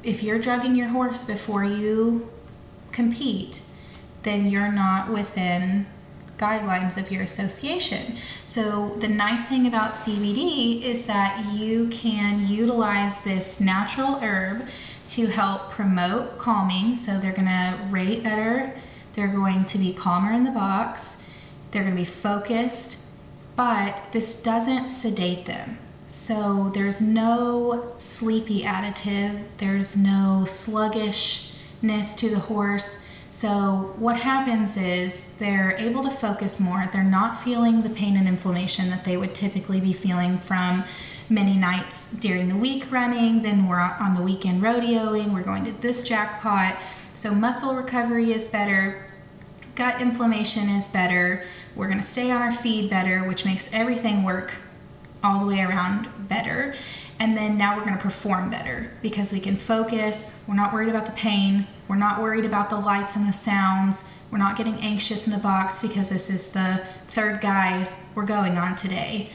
if 0.03 0.23
you're 0.23 0.39
drugging 0.39 0.73
your 0.73 0.87
horse 0.87 1.25
before 1.25 1.65
you 1.65 2.29
compete, 2.93 3.61
then 4.23 4.45
you're 4.45 4.71
not 4.71 5.11
within 5.11 5.85
guidelines 6.41 6.97
of 6.97 7.11
your 7.11 7.21
association. 7.21 8.17
So, 8.43 8.95
the 8.95 9.07
nice 9.07 9.45
thing 9.45 9.67
about 9.67 9.93
CBD 9.93 10.81
is 10.81 11.05
that 11.05 11.53
you 11.53 11.87
can 11.89 12.47
utilize 12.47 13.23
this 13.23 13.61
natural 13.61 14.15
herb 14.15 14.67
to 15.11 15.27
help 15.27 15.69
promote 15.69 16.39
calming. 16.39 16.95
So, 16.95 17.19
they're 17.19 17.31
going 17.31 17.47
to 17.47 17.77
rate 17.91 18.23
better, 18.23 18.73
they're 19.13 19.27
going 19.27 19.65
to 19.65 19.77
be 19.77 19.93
calmer 19.93 20.33
in 20.33 20.43
the 20.43 20.51
box, 20.51 21.27
they're 21.69 21.83
going 21.83 21.95
to 21.95 22.01
be 22.01 22.05
focused, 22.05 23.05
but 23.55 24.03
this 24.11 24.41
doesn't 24.41 24.87
sedate 24.87 25.45
them. 25.45 25.77
So, 26.07 26.71
there's 26.73 27.01
no 27.01 27.93
sleepy 27.97 28.63
additive, 28.63 29.43
there's 29.57 29.95
no 29.95 30.43
sluggishness 30.45 32.15
to 32.15 32.29
the 32.29 32.39
horse 32.39 33.07
so, 33.31 33.93
what 33.97 34.17
happens 34.19 34.75
is 34.75 35.35
they're 35.35 35.73
able 35.77 36.03
to 36.03 36.11
focus 36.11 36.59
more. 36.59 36.89
They're 36.91 37.01
not 37.01 37.39
feeling 37.39 37.79
the 37.79 37.89
pain 37.89 38.17
and 38.17 38.27
inflammation 38.27 38.89
that 38.89 39.05
they 39.05 39.15
would 39.15 39.33
typically 39.33 39.79
be 39.79 39.93
feeling 39.93 40.37
from 40.37 40.83
many 41.29 41.55
nights 41.55 42.11
during 42.11 42.49
the 42.49 42.57
week 42.57 42.91
running. 42.91 43.41
Then 43.41 43.69
we're 43.69 43.79
on 43.79 44.15
the 44.15 44.21
weekend 44.21 44.61
rodeoing, 44.61 45.33
we're 45.33 45.43
going 45.43 45.63
to 45.63 45.71
this 45.71 46.03
jackpot. 46.03 46.75
So, 47.13 47.33
muscle 47.33 47.73
recovery 47.73 48.33
is 48.33 48.49
better, 48.49 49.05
gut 49.75 50.01
inflammation 50.01 50.67
is 50.67 50.89
better. 50.89 51.45
We're 51.73 51.87
going 51.87 52.01
to 52.01 52.05
stay 52.05 52.31
on 52.31 52.41
our 52.41 52.51
feed 52.51 52.89
better, 52.89 53.21
which 53.21 53.45
makes 53.45 53.73
everything 53.73 54.23
work 54.23 54.55
all 55.23 55.39
the 55.39 55.45
way 55.45 55.61
around 55.61 56.09
better. 56.27 56.75
And 57.21 57.37
then 57.37 57.55
now 57.55 57.77
we're 57.77 57.85
going 57.85 57.95
to 57.95 58.01
perform 58.01 58.49
better 58.49 58.89
because 59.03 59.31
we 59.31 59.39
can 59.39 59.55
focus. 59.55 60.43
We're 60.47 60.55
not 60.55 60.73
worried 60.73 60.89
about 60.89 61.05
the 61.05 61.11
pain. 61.11 61.67
We're 61.87 61.95
not 61.95 62.19
worried 62.19 62.45
about 62.45 62.71
the 62.71 62.77
lights 62.77 63.15
and 63.15 63.27
the 63.27 63.31
sounds. 63.31 64.25
We're 64.31 64.39
not 64.39 64.57
getting 64.57 64.79
anxious 64.79 65.27
in 65.27 65.33
the 65.33 65.37
box 65.39 65.83
because 65.83 66.09
this 66.09 66.31
is 66.31 66.51
the 66.51 66.83
third 67.09 67.39
guy 67.39 67.87
we're 68.15 68.25
going 68.25 68.57
on 68.57 68.75
today. 68.75 69.29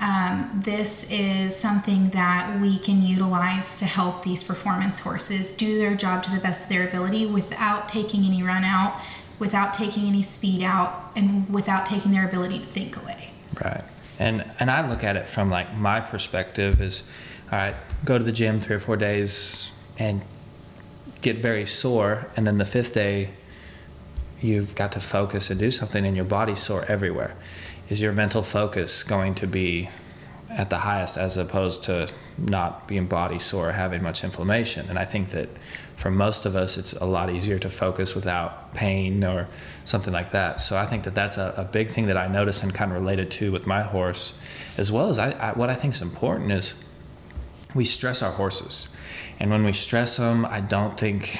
Um, 0.00 0.60
this 0.62 1.10
is 1.10 1.56
something 1.56 2.10
that 2.10 2.60
we 2.60 2.78
can 2.78 3.00
utilize 3.00 3.78
to 3.78 3.86
help 3.86 4.22
these 4.22 4.42
performance 4.42 5.00
horses 5.00 5.54
do 5.54 5.78
their 5.78 5.94
job 5.94 6.22
to 6.24 6.30
the 6.30 6.40
best 6.40 6.64
of 6.64 6.68
their 6.68 6.86
ability 6.86 7.24
without 7.24 7.88
taking 7.88 8.24
any 8.24 8.42
run 8.42 8.64
out, 8.64 9.00
without 9.38 9.72
taking 9.72 10.04
any 10.04 10.20
speed 10.20 10.60
out, 10.62 11.10
and 11.16 11.48
without 11.48 11.86
taking 11.86 12.10
their 12.10 12.28
ability 12.28 12.58
to 12.58 12.66
think 12.66 12.98
away. 12.98 13.30
Right. 13.64 13.82
And 14.18 14.44
and 14.60 14.70
I 14.70 14.86
look 14.86 15.02
at 15.02 15.16
it 15.16 15.26
from 15.26 15.50
like 15.50 15.74
my 15.74 16.00
perspective 16.00 16.82
is 16.82 17.10
all 17.52 17.58
right, 17.58 17.74
go 18.04 18.16
to 18.16 18.24
the 18.24 18.32
gym 18.32 18.60
three 18.60 18.76
or 18.76 18.80
four 18.80 18.96
days 18.96 19.72
and 19.98 20.22
get 21.20 21.36
very 21.36 21.66
sore, 21.66 22.26
and 22.36 22.46
then 22.46 22.58
the 22.58 22.64
fifth 22.64 22.94
day, 22.94 23.30
you've 24.40 24.74
got 24.74 24.92
to 24.92 25.00
focus 25.00 25.50
and 25.50 25.58
do 25.58 25.70
something, 25.70 26.06
and 26.06 26.16
your 26.16 26.24
body's 26.24 26.60
sore 26.60 26.84
everywhere. 26.86 27.34
Is 27.88 28.00
your 28.00 28.12
mental 28.12 28.42
focus 28.42 29.02
going 29.02 29.34
to 29.36 29.46
be 29.46 29.90
at 30.48 30.70
the 30.70 30.78
highest 30.78 31.18
as 31.18 31.36
opposed 31.36 31.82
to 31.84 32.08
not 32.38 32.88
being 32.88 33.06
body 33.06 33.38
sore, 33.38 33.72
having 33.72 34.02
much 34.02 34.22
inflammation? 34.24 34.88
And 34.88 34.98
I 34.98 35.04
think 35.04 35.30
that 35.30 35.48
for 35.96 36.10
most 36.10 36.46
of 36.46 36.56
us, 36.56 36.78
it's 36.78 36.92
a 36.94 37.04
lot 37.04 37.30
easier 37.30 37.58
to 37.58 37.68
focus 37.68 38.14
without 38.14 38.72
pain 38.72 39.22
or 39.24 39.48
something 39.84 40.12
like 40.14 40.30
that. 40.30 40.60
So 40.60 40.78
I 40.78 40.86
think 40.86 41.02
that 41.02 41.14
that's 41.14 41.36
a, 41.36 41.52
a 41.56 41.64
big 41.64 41.90
thing 41.90 42.06
that 42.06 42.16
I 42.16 42.28
noticed 42.28 42.62
and 42.62 42.72
kind 42.72 42.92
of 42.92 42.98
related 42.98 43.30
to 43.32 43.52
with 43.52 43.66
my 43.66 43.82
horse, 43.82 44.38
as 44.78 44.90
well 44.90 45.10
as 45.10 45.18
I, 45.18 45.32
I, 45.32 45.52
what 45.52 45.68
I 45.68 45.74
think 45.74 45.94
is 45.94 46.00
important 46.00 46.52
is 46.52 46.74
we 47.74 47.84
stress 47.84 48.22
our 48.22 48.32
horses. 48.32 48.94
And 49.38 49.50
when 49.50 49.64
we 49.64 49.72
stress 49.72 50.16
them, 50.16 50.44
I 50.44 50.60
don't 50.60 50.98
think 50.98 51.38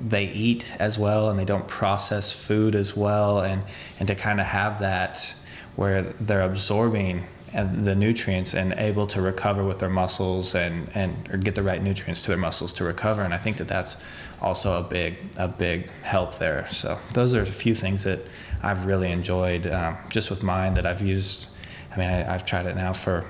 they 0.00 0.26
eat 0.30 0.74
as 0.78 0.98
well 0.98 1.28
and 1.30 1.38
they 1.38 1.44
don't 1.44 1.68
process 1.68 2.32
food 2.32 2.74
as 2.74 2.96
well. 2.96 3.40
And, 3.40 3.64
and 3.98 4.08
to 4.08 4.14
kind 4.14 4.40
of 4.40 4.46
have 4.46 4.78
that 4.80 5.34
where 5.76 6.02
they're 6.02 6.42
absorbing 6.42 7.24
the 7.52 7.94
nutrients 7.94 8.54
and 8.54 8.72
able 8.74 9.06
to 9.06 9.20
recover 9.20 9.62
with 9.62 9.78
their 9.78 9.90
muscles 9.90 10.54
and, 10.54 10.88
and 10.94 11.28
or 11.30 11.36
get 11.36 11.54
the 11.54 11.62
right 11.62 11.82
nutrients 11.82 12.22
to 12.22 12.28
their 12.28 12.38
muscles 12.38 12.72
to 12.74 12.84
recover. 12.84 13.22
And 13.22 13.34
I 13.34 13.36
think 13.36 13.58
that 13.58 13.68
that's 13.68 14.02
also 14.40 14.80
a 14.80 14.82
big 14.82 15.16
a 15.36 15.48
big 15.48 15.90
help 16.02 16.36
there. 16.36 16.66
So 16.70 16.98
those 17.12 17.34
are 17.34 17.42
a 17.42 17.46
few 17.46 17.74
things 17.74 18.04
that 18.04 18.20
I've 18.62 18.86
really 18.86 19.12
enjoyed 19.12 19.66
um, 19.66 19.98
just 20.08 20.30
with 20.30 20.42
mine 20.42 20.74
that 20.74 20.86
I've 20.86 21.02
used. 21.02 21.48
I 21.94 21.98
mean, 21.98 22.08
I, 22.08 22.34
I've 22.34 22.46
tried 22.46 22.64
it 22.64 22.74
now 22.74 22.94
for 22.94 23.26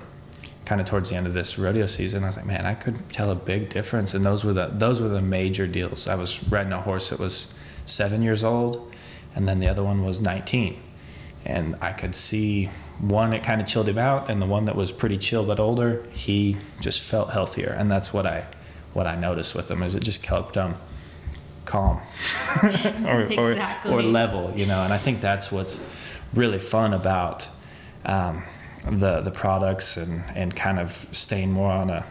kind 0.64 0.80
of 0.80 0.86
towards 0.86 1.10
the 1.10 1.16
end 1.16 1.26
of 1.26 1.34
this 1.34 1.58
rodeo 1.58 1.86
season, 1.86 2.22
I 2.22 2.26
was 2.26 2.36
like, 2.36 2.46
man, 2.46 2.64
I 2.64 2.74
could 2.74 3.10
tell 3.10 3.30
a 3.30 3.34
big 3.34 3.68
difference. 3.68 4.14
And 4.14 4.24
those 4.24 4.44
were 4.44 4.52
the 4.52 4.66
those 4.72 5.00
were 5.00 5.08
the 5.08 5.22
major 5.22 5.66
deals. 5.66 6.08
I 6.08 6.14
was 6.14 6.42
riding 6.48 6.72
a 6.72 6.80
horse 6.80 7.10
that 7.10 7.18
was 7.18 7.54
seven 7.84 8.22
years 8.22 8.44
old, 8.44 8.94
and 9.34 9.48
then 9.48 9.60
the 9.60 9.68
other 9.68 9.82
one 9.82 10.04
was 10.04 10.20
19, 10.20 10.80
and 11.44 11.76
I 11.80 11.92
could 11.92 12.14
see 12.14 12.66
one 13.00 13.32
it 13.32 13.42
kind 13.42 13.60
of 13.60 13.66
chilled 13.66 13.88
him 13.88 13.98
out, 13.98 14.30
and 14.30 14.40
the 14.40 14.46
one 14.46 14.66
that 14.66 14.76
was 14.76 14.92
pretty 14.92 15.18
chill 15.18 15.44
but 15.44 15.58
older, 15.58 16.04
he 16.12 16.56
just 16.80 17.00
felt 17.00 17.30
healthier, 17.30 17.74
and 17.76 17.90
that's 17.90 18.12
what 18.12 18.26
I 18.26 18.46
what 18.92 19.06
I 19.06 19.16
noticed 19.16 19.54
with 19.54 19.70
him 19.70 19.82
is 19.82 19.94
it 19.94 20.02
just 20.02 20.22
kept 20.22 20.54
him 20.54 20.74
calm 21.64 21.96
or, 23.06 23.22
exactly. 23.22 23.92
or, 23.92 24.00
or 24.00 24.02
level, 24.02 24.52
you 24.54 24.66
know. 24.66 24.82
And 24.82 24.92
I 24.92 24.98
think 24.98 25.20
that's 25.20 25.50
what's 25.50 25.80
really 26.34 26.58
fun 26.58 26.92
about. 26.92 27.48
Um, 28.04 28.44
the 28.84 29.20
the 29.20 29.30
products 29.30 29.96
and 29.96 30.22
and 30.34 30.54
kind 30.56 30.78
of 30.78 31.06
staying 31.12 31.52
more 31.52 31.70
on 31.70 31.90
a 31.90 32.04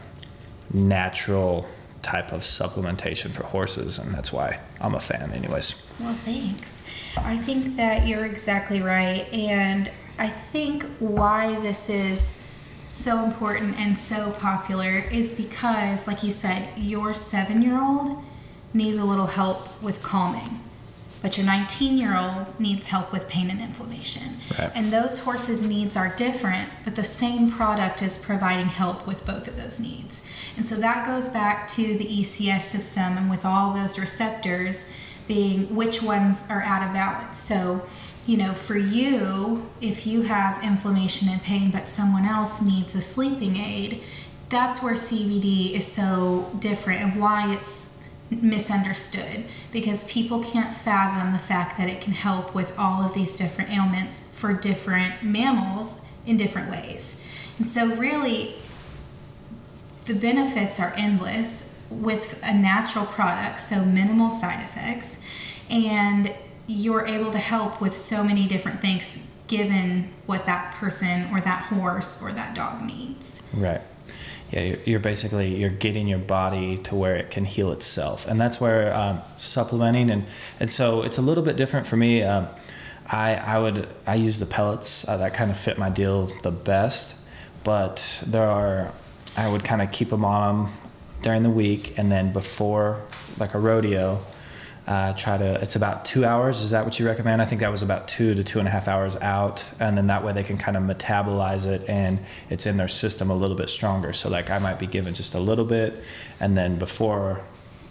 natural 0.74 1.68
type 2.02 2.32
of 2.32 2.42
supplementation 2.42 3.30
for 3.30 3.44
horses 3.44 4.00
and 4.00 4.14
that's 4.14 4.32
why 4.34 4.60
I'm 4.80 4.96
a 4.96 5.00
fan 5.00 5.32
anyways. 5.34 5.86
Well, 6.00 6.14
thanks. 6.14 6.84
I 7.18 7.38
think 7.38 7.76
that 7.76 8.08
you're 8.08 8.26
exactly 8.26 8.82
right 8.82 9.32
and 9.34 9.92
I 10.18 10.28
think 10.28 10.84
why 11.00 11.60
this 11.60 11.90
is 11.90 12.48
so 12.84 13.24
important 13.24 13.80
and 13.80 13.98
so 13.98 14.32
popular 14.32 15.04
is 15.12 15.38
because 15.38 16.08
like 16.08 16.24
you 16.24 16.32
said 16.32 16.70
your 16.76 17.10
7-year-old 17.10 18.24
needs 18.74 18.98
a 18.98 19.06
little 19.06 19.28
help 19.28 19.82
with 19.84 20.02
calming 20.02 20.60
but 21.22 21.38
your 21.38 21.46
19 21.46 21.98
year 21.98 22.18
old 22.18 22.60
needs 22.60 22.88
help 22.88 23.14
with 23.14 23.28
pain 23.28 23.50
and 23.50 23.62
inflammation. 23.62 24.24
Right. 24.58 24.72
And 24.74 24.92
those 24.92 25.20
horses' 25.20 25.66
needs 25.66 25.96
are 25.96 26.14
different, 26.16 26.70
but 26.84 26.96
the 26.96 27.04
same 27.04 27.52
product 27.52 28.02
is 28.02 28.24
providing 28.24 28.68
help 28.68 29.06
with 29.06 29.26
both 29.26 29.48
of 29.48 29.56
those 29.56 29.80
needs. 29.80 30.32
And 30.58 30.66
so 30.66 30.76
that 30.76 31.06
goes 31.06 31.30
back 31.30 31.68
to 31.70 31.82
the 31.98 32.06
ECS 32.06 32.64
system 32.64 33.18
and 33.18 33.30
with 33.30 33.46
all 33.46 33.74
those 33.74 34.00
receptors 34.00 34.96
being 35.28 35.74
which 35.76 36.02
ones 36.02 36.48
are 36.50 36.64
out 36.64 36.86
of 36.86 36.94
balance. 36.94 37.40
So, 37.40 37.86
you 38.26 38.38
know, 38.38 38.54
for 38.54 38.78
you, 38.78 39.70
if 39.80 40.06
you 40.06 40.24
have 40.24 40.64
inflammation 40.64 41.30
and 41.30 41.42
pain, 41.42 41.72
but 41.72 41.88
someone 41.88 42.26
else 42.26 42.62
needs 42.62 42.96
a 42.96 43.02
sleeping 43.02 43.56
aid, 43.56 44.04
that's 44.50 44.84
where 44.84 44.94
CBD 44.94 45.72
is 45.72 45.90
so 45.90 46.52
different 46.60 47.02
and 47.02 47.22
why 47.22 47.54
it's 47.54 47.91
misunderstood 48.32 49.44
because 49.72 50.06
people 50.06 50.44
can't 50.44 50.74
fathom 50.74 51.34
the 51.34 51.40
fact 51.40 51.78
that 51.78 51.90
it 51.90 52.00
can 52.02 52.14
help 52.14 52.56
with 52.56 52.78
all 52.80 53.04
of 53.04 53.14
these 53.14 53.38
different 53.38 53.70
ailments 53.72 54.36
for 54.38 54.54
different 54.54 55.22
mammals 55.22 56.06
in 56.26 56.38
different 56.38 56.72
ways. 56.72 57.28
And 57.60 57.70
so, 57.70 57.96
really, 57.96 58.56
the 60.06 60.14
benefits 60.14 60.80
are 60.80 60.94
endless 60.96 61.78
with 61.90 62.40
a 62.42 62.54
natural 62.54 63.06
product, 63.06 63.60
so 63.60 63.84
minimal 63.84 64.32
side 64.32 64.64
effects, 64.64 65.24
and 65.70 66.34
you're 66.68 67.06
able 67.06 67.32
to 67.32 67.40
help 67.40 67.82
with 67.82 67.94
so 67.94 68.24
many 68.24 68.48
different 68.48 68.80
things 68.82 69.30
given 69.48 70.14
what 70.26 70.46
that 70.46 70.74
person 70.76 71.28
or 71.34 71.42
that 71.42 71.64
horse 71.64 72.24
or 72.24 72.32
that 72.32 72.56
dog 72.56 72.82
needs. 72.82 73.48
Right 73.54 73.82
yeah, 74.52 74.76
you're 74.86 75.00
basically 75.00 75.56
you're 75.56 75.70
getting 75.70 76.08
your 76.08 76.20
body 76.20 76.78
to 76.78 76.96
where 76.96 77.16
it 77.16 77.32
can 77.32 77.46
heal 77.46 77.72
itself, 77.72 78.28
and 78.28 78.40
that's 78.40 78.60
where 78.60 78.94
um, 78.94 79.22
supplementing 79.38 80.10
and 80.10 80.26
and 80.60 80.70
so 80.70 81.04
it's 81.04 81.18
a 81.18 81.22
little 81.22 81.44
bit 81.44 81.56
different 81.56 81.88
for 81.88 81.96
me. 81.96 82.24
Um, 82.24 82.48
I 83.08 83.36
I 83.36 83.60
would 83.60 83.88
I 84.06 84.16
use 84.16 84.40
the 84.40 84.46
pellets. 84.46 85.08
Uh, 85.08 85.18
that 85.18 85.34
kind 85.34 85.52
of 85.52 85.58
fit 85.58 85.78
my 85.78 85.90
deal 85.90 86.26
the 86.44 86.52
best, 86.52 87.18
but 87.64 88.24
there 88.28 88.48
are 88.48 88.92
I 89.38 89.50
would 89.50 89.64
kind 89.64 89.82
of 89.82 89.92
keep 89.92 90.10
them 90.10 90.26
on 90.26 90.70
during 91.22 91.44
the 91.44 91.50
week, 91.50 91.98
and 91.98 92.12
then 92.12 92.34
before 92.34 93.02
like 93.40 93.54
a 93.54 93.60
rodeo, 93.60 94.20
Uh, 94.88 95.14
try 95.14 95.38
to. 95.38 95.62
It's 95.62 95.76
about 95.76 96.06
two 96.06 96.26
hours. 96.26 96.60
Is 96.60 96.72
that 96.72 96.84
what 96.86 97.00
you 97.00 97.06
recommend? 97.06 97.40
I 97.42 97.46
think 97.46 97.62
that 97.62 97.72
was 97.72 97.84
about 97.84 98.08
two 98.08 98.34
to 98.34 98.44
two 98.44 98.58
and 98.58 98.68
a 98.68 98.72
half 98.72 98.88
hours 98.88 99.16
out, 99.18 99.70
and 99.80 99.96
then 99.96 100.08
that 100.08 100.24
way 100.24 100.34
they 100.34 100.44
can 100.44 100.58
kind 100.58 100.76
of 100.76 100.84
metabolize 100.84 101.68
it 101.68 101.88
and 101.88 102.18
it's 102.50 102.66
in 102.66 102.78
their 102.78 102.88
system 102.88 103.30
a 103.30 103.36
little 103.36 103.56
bit 103.56 103.70
stronger. 103.70 104.12
So 104.12 104.28
like 104.30 104.50
I 104.50 104.58
might 104.58 104.80
be 104.80 104.88
given 104.88 105.14
just 105.14 105.36
a 105.36 105.40
little 105.40 105.66
bit, 105.66 106.02
and 106.40 106.58
then 106.58 106.78
before 106.80 107.42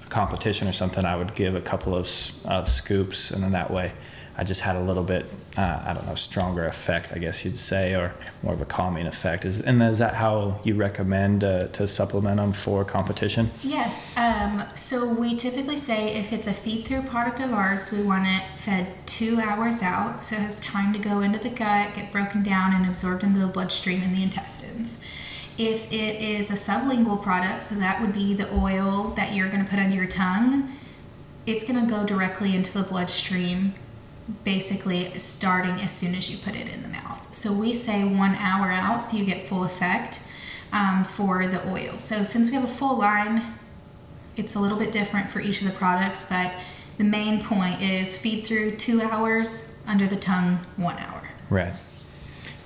a 0.05 0.09
competition 0.09 0.67
or 0.67 0.73
something, 0.73 1.05
I 1.05 1.15
would 1.15 1.33
give 1.35 1.55
a 1.55 1.61
couple 1.61 1.95
of, 1.95 2.09
of 2.45 2.69
scoops, 2.69 3.31
and 3.31 3.43
then 3.45 3.53
that 3.53 3.71
way 3.71 3.93
I 4.37 4.45
just 4.45 4.63
had 4.63 4.77
a 4.77 4.81
little 4.81 5.03
bit, 5.03 5.27
uh, 5.57 5.83
I 5.85 5.93
don't 5.93 6.07
know, 6.07 6.15
stronger 6.15 6.65
effect, 6.65 7.13
I 7.13 7.19
guess 7.19 7.45
you'd 7.45 7.59
say, 7.59 7.95
or 7.95 8.15
more 8.43 8.55
of 8.55 8.61
a 8.61 8.65
calming 8.65 9.07
effect. 9.07 9.45
Is 9.45 9.61
and 9.61 9.83
is 9.83 9.99
that 9.99 10.15
how 10.15 10.61
you 10.65 10.75
recommend 10.75 11.45
uh, 11.45 11.69
to 11.69 11.87
supplement 11.87 12.39
them 12.39 12.53
for 12.53 12.85
competition? 12.85 13.51
Yes. 13.63 14.17
Um, 14.17 14.65
so 14.75 15.13
we 15.13 15.37
typically 15.37 15.77
say 15.77 16.15
if 16.17 16.33
it's 16.33 16.47
a 16.47 16.53
feed 16.53 16.87
through 16.87 17.03
product 17.03 17.41
of 17.41 17.53
ours, 17.53 17.93
we 17.93 18.03
want 18.03 18.27
it 18.27 18.43
fed 18.57 18.87
two 19.07 19.41
hours 19.41 19.83
out, 19.83 20.25
so 20.25 20.37
it 20.37 20.43
has 20.43 20.61
time 20.61 20.93
to 20.93 20.99
go 20.99 21.21
into 21.21 21.39
the 21.39 21.51
gut, 21.51 21.95
get 21.95 22.11
broken 22.13 22.43
down, 22.43 22.73
and 22.73 22.87
absorbed 22.87 23.23
into 23.23 23.41
the 23.41 23.47
bloodstream 23.47 24.03
and 24.03 24.15
the 24.15 24.23
intestines. 24.23 25.05
If 25.59 25.93
it 25.93 26.23
is 26.23 26.51
a 26.51 26.55
sublingual 26.55 27.23
product, 27.23 27.65
so 27.65 27.75
that 27.75 28.01
would 28.01 28.15
be 28.15 28.33
the 28.33 28.51
oil 28.55 29.13
that 29.17 29.35
you're 29.35 29.49
going 29.49 29.63
to 29.63 29.69
put 29.69 29.79
under 29.79 29.95
your 29.95 30.07
tongue, 30.07 30.73
it's 31.47 31.71
going 31.71 31.85
to 31.85 31.91
go 31.91 32.07
directly 32.07 32.55
into 32.55 32.73
the 32.73 32.83
bloodstream, 32.83 33.75
basically 34.45 35.13
starting 35.19 35.81
as 35.81 35.93
soon 35.93 36.15
as 36.15 36.31
you 36.31 36.39
put 36.39 36.57
it 36.57 36.69
in 36.69 36.83
the 36.83 36.89
mouth. 36.89 37.35
So 37.35 37.53
we 37.53 37.73
say 37.73 38.05
one 38.05 38.35
hour 38.35 38.71
out, 38.71 38.99
so 38.99 39.17
you 39.17 39.25
get 39.25 39.47
full 39.49 39.65
effect 39.65 40.27
um, 40.73 41.05
for 41.05 41.47
the 41.47 41.69
oil. 41.71 41.97
So 41.97 42.23
since 42.23 42.49
we 42.49 42.55
have 42.55 42.65
a 42.65 42.67
full 42.67 42.99
line, 42.99 43.43
it's 44.37 44.55
a 44.55 44.61
little 44.61 44.79
bit 44.79 44.93
different 44.93 45.31
for 45.31 45.41
each 45.41 45.61
of 45.61 45.67
the 45.67 45.75
products, 45.75 46.29
but 46.29 46.53
the 46.99 47.05
main 47.05 47.43
point 47.43 47.81
is 47.83 48.21
feed 48.21 48.47
through 48.47 48.77
two 48.77 49.03
hours, 49.03 49.83
under 49.87 50.07
the 50.07 50.17
tongue 50.17 50.59
one 50.77 50.99
hour. 50.99 51.23
Right. 51.49 51.73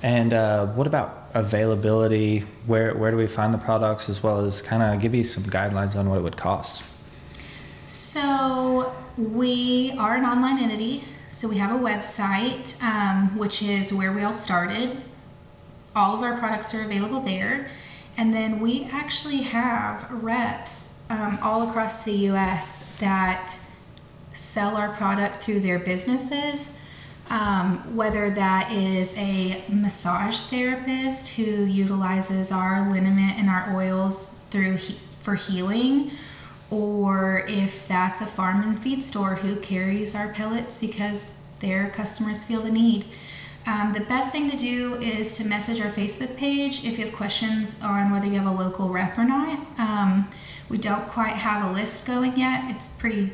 And 0.03 0.35
uh, 0.35 0.67
what 0.67 0.87
about 0.87 1.31
availability? 1.33 2.41
Where 2.67 2.95
where 2.95 3.11
do 3.11 3.17
we 3.17 3.27
find 3.27 3.55
the 3.55 3.59
products, 3.59 4.09
as 4.09 4.23
well 4.23 4.41
as 4.41 4.61
kind 4.61 4.83
of 4.83 5.01
give 5.01 5.15
you 5.15 5.25
some 5.25 5.45
guidelines 5.45 5.99
on 5.99 6.11
what 6.11 6.19
it 6.19 6.23
would 6.23 6.37
cost? 6.37 6.85
So 7.87 8.93
we 9.17 9.93
are 9.99 10.17
an 10.17 10.25
online 10.25 10.59
entity. 10.59 11.05
So 11.35 11.49
we 11.49 11.57
have 11.57 11.73
a 11.73 11.83
website, 11.83 12.81
um, 12.81 13.37
which 13.37 13.61
is 13.61 13.93
where 13.93 14.13
we 14.13 14.23
all 14.23 14.33
started. 14.33 15.03
All 15.97 16.15
of 16.15 16.23
our 16.23 16.39
products 16.39 16.73
are 16.77 16.83
available 16.83 17.19
there. 17.19 17.69
And 18.17 18.33
then 18.33 18.61
we 18.61 18.85
actually 18.85 19.39
have 19.39 20.09
reps 20.13 21.05
um, 21.11 21.41
all 21.43 21.69
across 21.69 22.05
the 22.05 22.13
US 22.29 22.89
that 22.99 23.59
sell 24.33 24.77
our 24.77 24.91
product 24.91 25.35
through 25.43 25.59
their 25.59 25.81
businesses. 25.81 26.81
Um, 27.31 27.97
whether 27.97 28.31
that 28.31 28.71
is 28.71 29.19
a 29.19 29.65
massage 29.69 30.41
therapist 30.43 31.35
who 31.35 31.65
utilizes 31.65 32.53
our 32.53 32.89
liniment 32.93 33.41
and 33.41 33.49
our 33.51 33.75
oils 33.75 34.27
through 34.51 34.77
he- 34.77 35.01
for 35.21 35.35
healing, 35.35 36.13
or 36.75 37.45
if 37.47 37.87
that's 37.87 38.21
a 38.21 38.27
farm 38.27 38.61
and 38.63 38.83
feed 38.83 39.05
store 39.05 39.37
who 39.37 39.55
carries 39.55 40.13
our 40.17 40.33
pellets 40.33 40.77
because 40.81 41.47
their 41.61 41.89
customers 41.91 42.45
feel 42.45 42.63
the 42.63 42.71
need. 42.71 43.05
Um, 43.65 43.93
the 43.93 44.01
best 44.01 44.33
thing 44.33 44.51
to 44.51 44.57
do 44.57 44.97
is 44.97 45.39
to 45.39 45.45
message 45.45 45.81
our 45.81 45.91
Facebook 45.91 46.37
page 46.37 46.85
if 46.85 46.99
you 46.99 47.05
have 47.05 47.15
questions 47.15 47.81
on 47.81 48.11
whether 48.11 48.27
you 48.27 48.39
have 48.39 48.47
a 48.47 48.63
local 48.63 48.89
rep 48.89 49.17
or 49.17 49.25
not. 49.25 49.61
Um, 49.79 50.29
we 50.69 50.77
don't 50.77 51.07
quite 51.09 51.37
have 51.37 51.71
a 51.71 51.73
list 51.73 52.09
going 52.09 52.37
yet. 52.37 52.65
It's 52.71 52.89
pretty 52.89 53.33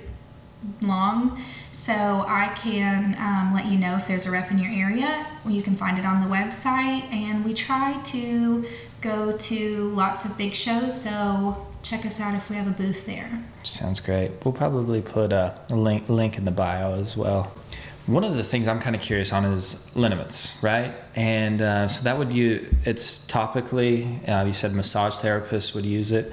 long, 0.82 1.42
so 1.70 1.92
I 2.28 2.52
can 2.54 3.16
um, 3.18 3.54
let 3.54 3.66
you 3.66 3.78
know 3.78 3.96
if 3.96 4.06
there's 4.06 4.26
a 4.26 4.30
rep 4.30 4.50
in 4.50 4.58
your 4.58 4.70
area. 4.70 5.26
You 5.46 5.62
can 5.62 5.76
find 5.76 5.98
it 5.98 6.04
on 6.04 6.20
the 6.20 6.28
website, 6.28 7.10
and 7.10 7.42
we 7.42 7.54
try 7.54 7.98
to 8.02 8.66
go 9.00 9.36
to 9.38 9.88
lots 9.94 10.26
of 10.26 10.36
big 10.36 10.54
shows. 10.54 11.02
So 11.02 11.66
check 11.82 12.04
us 12.06 12.20
out 12.20 12.34
if 12.34 12.50
we 12.50 12.56
have 12.56 12.66
a 12.66 12.70
booth 12.70 13.06
there. 13.06 13.42
Sounds 13.64 14.00
great. 14.00 14.32
We'll 14.44 14.54
probably 14.54 15.02
put 15.02 15.32
a 15.32 15.54
link 15.70 16.08
link 16.08 16.38
in 16.38 16.44
the 16.44 16.50
bio 16.50 16.94
as 16.94 17.16
well. 17.16 17.52
One 18.06 18.24
of 18.24 18.34
the 18.34 18.42
things 18.42 18.66
I'm 18.66 18.80
kind 18.80 18.96
of 18.96 19.02
curious 19.02 19.32
on 19.32 19.44
is 19.44 19.94
liniments, 19.94 20.60
right? 20.62 20.94
And 21.14 21.62
uh, 21.62 21.88
so 21.88 22.02
that 22.04 22.18
would 22.18 22.32
you. 22.32 22.66
It's 22.84 23.26
topically. 23.26 24.28
Uh, 24.28 24.46
you 24.46 24.52
said 24.52 24.72
massage 24.72 25.14
therapists 25.14 25.74
would 25.74 25.84
use 25.84 26.10
it. 26.10 26.32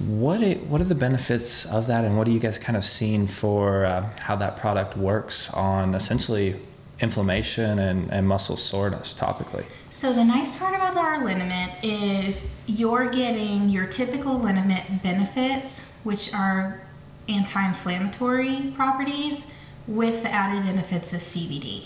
What 0.00 0.42
it, 0.42 0.66
what 0.66 0.80
are 0.80 0.84
the 0.84 0.94
benefits 0.96 1.64
of 1.66 1.86
that, 1.86 2.04
and 2.04 2.18
what 2.18 2.26
are 2.26 2.32
you 2.32 2.40
guys 2.40 2.58
kind 2.58 2.76
of 2.76 2.82
seeing 2.82 3.26
for 3.26 3.84
uh, 3.84 4.10
how 4.20 4.36
that 4.36 4.56
product 4.56 4.96
works 4.96 5.52
on 5.54 5.94
essentially 5.94 6.56
inflammation 7.00 7.78
and, 7.78 8.10
and 8.10 8.26
muscle 8.26 8.56
soreness 8.56 9.14
topically? 9.14 9.66
So 9.90 10.12
the 10.12 10.24
nice 10.24 10.58
part 10.58 10.74
about 10.74 10.96
our 10.96 11.24
liniment 11.24 11.72
is 11.82 12.58
you're 12.66 13.08
getting 13.10 13.68
your 13.68 13.86
typical 13.86 14.38
liniment 14.38 15.02
benefits, 15.02 15.98
which 16.04 16.32
are 16.34 16.80
anti-inflammatory 17.28 18.72
properties, 18.74 19.54
with 19.86 20.22
the 20.22 20.30
added 20.30 20.64
benefits 20.64 21.12
of 21.12 21.20
CBD. 21.20 21.84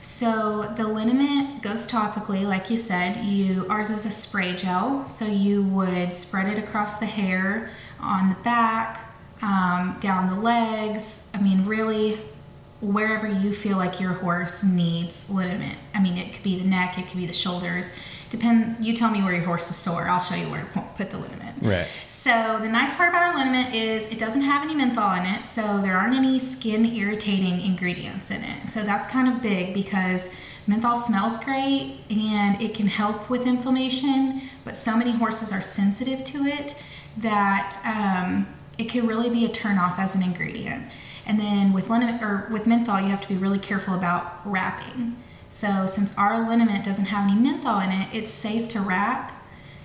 So 0.00 0.72
the 0.76 0.86
liniment 0.86 1.62
goes 1.62 1.90
topically, 1.90 2.46
like 2.46 2.70
you 2.70 2.76
said. 2.76 3.24
You 3.24 3.66
ours 3.68 3.90
is 3.90 4.06
a 4.06 4.10
spray 4.10 4.54
gel, 4.54 5.04
so 5.06 5.24
you 5.24 5.62
would 5.62 6.12
spread 6.12 6.46
it 6.46 6.62
across 6.62 6.98
the 6.98 7.06
hair, 7.06 7.70
on 8.00 8.28
the 8.28 8.36
back, 8.36 9.12
um, 9.42 9.96
down 9.98 10.30
the 10.32 10.40
legs. 10.40 11.30
I 11.34 11.42
mean, 11.42 11.64
really, 11.64 12.20
wherever 12.80 13.26
you 13.26 13.52
feel 13.52 13.76
like 13.76 14.00
your 14.00 14.12
horse 14.12 14.62
needs 14.62 15.28
liniment. 15.28 15.76
I 15.94 16.00
mean, 16.00 16.16
it 16.16 16.32
could 16.32 16.44
be 16.44 16.58
the 16.58 16.68
neck, 16.68 16.96
it 16.96 17.08
could 17.08 17.16
be 17.16 17.26
the 17.26 17.32
shoulders. 17.32 17.98
Depend. 18.30 18.84
You 18.84 18.94
tell 18.94 19.10
me 19.10 19.22
where 19.22 19.32
your 19.32 19.44
horse 19.44 19.70
is 19.70 19.76
sore. 19.76 20.06
I'll 20.08 20.20
show 20.20 20.36
you 20.36 20.46
where 20.50 20.62
to 20.62 20.80
put 20.96 21.10
the 21.10 21.18
liniment. 21.18 21.56
Right. 21.62 21.86
So 22.06 22.58
the 22.62 22.68
nice 22.68 22.94
part 22.94 23.08
about 23.08 23.22
our 23.22 23.36
liniment 23.36 23.74
is 23.74 24.12
it 24.12 24.18
doesn't 24.18 24.42
have 24.42 24.62
any 24.62 24.74
menthol 24.74 25.14
in 25.14 25.24
it, 25.24 25.44
so 25.44 25.80
there 25.80 25.96
aren't 25.96 26.14
any 26.14 26.38
skin 26.38 26.84
irritating 26.84 27.60
ingredients 27.60 28.30
in 28.30 28.44
it. 28.44 28.70
So 28.70 28.82
that's 28.82 29.06
kind 29.06 29.34
of 29.34 29.42
big 29.42 29.74
because 29.74 30.32
menthol 30.66 30.94
smells 30.94 31.42
great 31.42 32.00
and 32.10 32.60
it 32.60 32.74
can 32.74 32.86
help 32.86 33.30
with 33.30 33.46
inflammation, 33.46 34.42
but 34.62 34.76
so 34.76 34.96
many 34.96 35.12
horses 35.12 35.52
are 35.52 35.62
sensitive 35.62 36.22
to 36.24 36.44
it 36.44 36.84
that 37.16 37.76
um, 37.84 38.46
it 38.76 38.88
can 38.88 39.06
really 39.06 39.30
be 39.30 39.44
a 39.46 39.48
turnoff 39.48 39.98
as 39.98 40.14
an 40.14 40.22
ingredient. 40.22 40.84
And 41.28 41.38
then 41.38 41.72
with 41.72 41.90
liniment 41.90 42.22
or 42.22 42.48
with 42.50 42.66
menthol, 42.66 43.00
you 43.00 43.08
have 43.08 43.20
to 43.20 43.28
be 43.28 43.36
really 43.36 43.58
careful 43.58 43.94
about 43.94 44.40
wrapping. 44.44 45.16
So 45.48 45.86
since 45.86 46.16
our 46.18 46.48
liniment 46.48 46.84
doesn't 46.84 47.06
have 47.06 47.30
any 47.30 47.38
menthol 47.38 47.80
in 47.80 47.90
it, 47.90 48.08
it's 48.12 48.30
safe 48.30 48.68
to 48.68 48.80
wrap. 48.80 49.32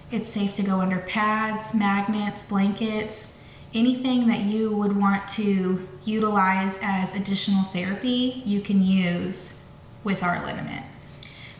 It's 0.09 0.29
safe 0.29 0.53
to 0.55 0.63
go 0.63 0.79
under 0.79 0.99
pads, 0.99 1.75
magnets, 1.75 2.43
blankets, 2.43 3.43
anything 3.73 4.27
that 4.27 4.41
you 4.41 4.75
would 4.75 4.95
want 4.95 5.27
to 5.27 5.87
utilize 6.03 6.79
as 6.81 7.15
additional 7.15 7.63
therapy, 7.63 8.41
you 8.45 8.61
can 8.61 8.81
use 8.83 9.67
with 10.03 10.23
our 10.23 10.45
liniment. 10.45 10.85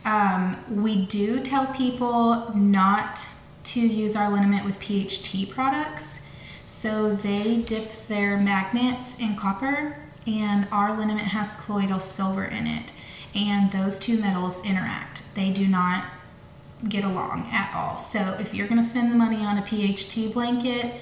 Um, 0.06 0.58
we 0.69 1.06
do 1.06 1.41
tell 1.41 1.67
people 1.67 2.54
not 2.54 3.28
to 3.65 3.80
use 3.80 4.15
our 4.15 4.30
liniment 4.30 4.65
with 4.65 4.80
PHT 4.80 5.50
products. 5.50 6.22
So 6.73 7.15
they 7.15 7.57
dip 7.62 8.07
their 8.07 8.36
magnets 8.36 9.19
in 9.19 9.36
copper, 9.36 9.95
and 10.25 10.67
our 10.71 10.97
liniment 10.97 11.27
has 11.27 11.53
colloidal 11.65 11.99
silver 11.99 12.43
in 12.43 12.67
it. 12.67 12.91
And 13.36 13.71
those 13.71 13.99
two 13.99 14.19
metals 14.19 14.65
interact. 14.65 15.23
They 15.36 15.51
do 15.51 15.67
not 15.67 16.03
get 16.89 17.05
along 17.05 17.49
at 17.51 17.73
all. 17.73 17.97
So 17.99 18.36
if 18.39 18.53
you're 18.53 18.67
going 18.67 18.81
to 18.81 18.86
spend 18.86 19.12
the 19.12 19.15
money 19.15 19.45
on 19.45 19.57
a 19.57 19.62
PHT 19.62 20.33
blanket, 20.33 20.95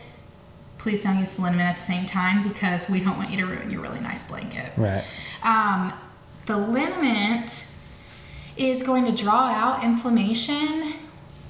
please 0.77 1.03
don't 1.03 1.17
use 1.17 1.35
the 1.35 1.41
liniment 1.41 1.69
at 1.69 1.75
the 1.77 1.81
same 1.81 2.05
time 2.05 2.47
because 2.47 2.89
we 2.89 2.99
don't 2.99 3.17
want 3.17 3.31
you 3.31 3.37
to 3.37 3.45
ruin 3.45 3.71
your 3.71 3.81
really 3.81 3.99
nice 3.99 4.23
blanket. 4.23 4.71
Right. 4.77 5.03
Um, 5.41 5.93
the 6.45 6.57
liniment 6.57 7.71
is 8.57 8.83
going 8.83 9.05
to 9.05 9.11
draw 9.11 9.47
out 9.47 9.83
inflammation 9.83 10.93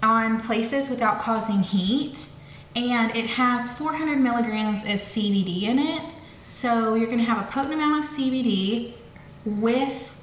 on 0.01 0.39
places 0.39 0.89
without 0.89 1.19
causing 1.19 1.63
heat, 1.63 2.27
and 2.75 3.15
it 3.15 3.27
has 3.27 3.77
400 3.77 4.17
milligrams 4.19 4.84
of 4.84 4.91
CBD 4.91 5.63
in 5.63 5.79
it. 5.79 6.13
So 6.41 6.95
you're 6.95 7.07
going 7.07 7.19
to 7.19 7.25
have 7.25 7.39
a 7.39 7.51
potent 7.51 7.73
amount 7.73 8.03
of 8.03 8.10
CBD 8.10 8.93
with 9.45 10.17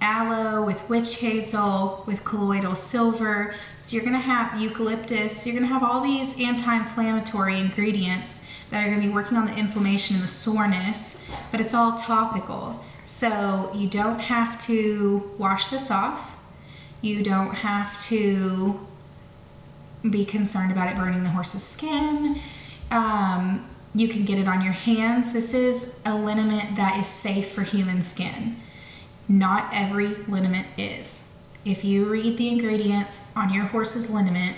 aloe, 0.00 0.64
with 0.64 0.88
witch 0.88 1.20
hazel, 1.20 2.02
with 2.06 2.24
colloidal 2.24 2.74
silver. 2.74 3.54
So 3.78 3.94
you're 3.94 4.04
going 4.04 4.16
to 4.16 4.20
have 4.20 4.60
eucalyptus. 4.60 5.46
You're 5.46 5.54
going 5.54 5.68
to 5.68 5.72
have 5.72 5.82
all 5.82 6.00
these 6.00 6.38
anti-inflammatory 6.40 7.58
ingredients 7.58 8.48
that 8.70 8.84
are 8.84 8.88
going 8.88 9.00
to 9.00 9.06
be 9.06 9.12
working 9.12 9.36
on 9.36 9.46
the 9.46 9.54
inflammation 9.54 10.16
and 10.16 10.24
the 10.24 10.28
soreness, 10.28 11.30
but 11.50 11.60
it's 11.60 11.74
all 11.74 11.96
topical. 11.96 12.82
So 13.04 13.70
you 13.74 13.88
don't 13.88 14.18
have 14.18 14.58
to 14.60 15.30
wash 15.38 15.68
this 15.68 15.90
off. 15.90 16.42
You 17.00 17.22
don't 17.22 17.54
have 17.54 18.00
to 18.04 18.86
be 20.08 20.24
concerned 20.24 20.72
about 20.72 20.90
it 20.90 20.96
burning 20.96 21.22
the 21.22 21.30
horse's 21.30 21.62
skin. 21.62 22.38
Um, 22.90 23.68
you 23.94 24.08
can 24.08 24.24
get 24.24 24.38
it 24.38 24.48
on 24.48 24.62
your 24.62 24.72
hands. 24.72 25.32
This 25.32 25.54
is 25.54 26.00
a 26.04 26.14
liniment 26.14 26.76
that 26.76 26.98
is 26.98 27.06
safe 27.06 27.52
for 27.52 27.62
human 27.62 28.02
skin. 28.02 28.56
Not 29.28 29.70
every 29.72 30.08
liniment 30.08 30.66
is. 30.76 31.40
If 31.64 31.84
you 31.84 32.06
read 32.06 32.36
the 32.38 32.48
ingredients 32.48 33.32
on 33.36 33.52
your 33.52 33.64
horse's 33.64 34.10
liniment, 34.10 34.56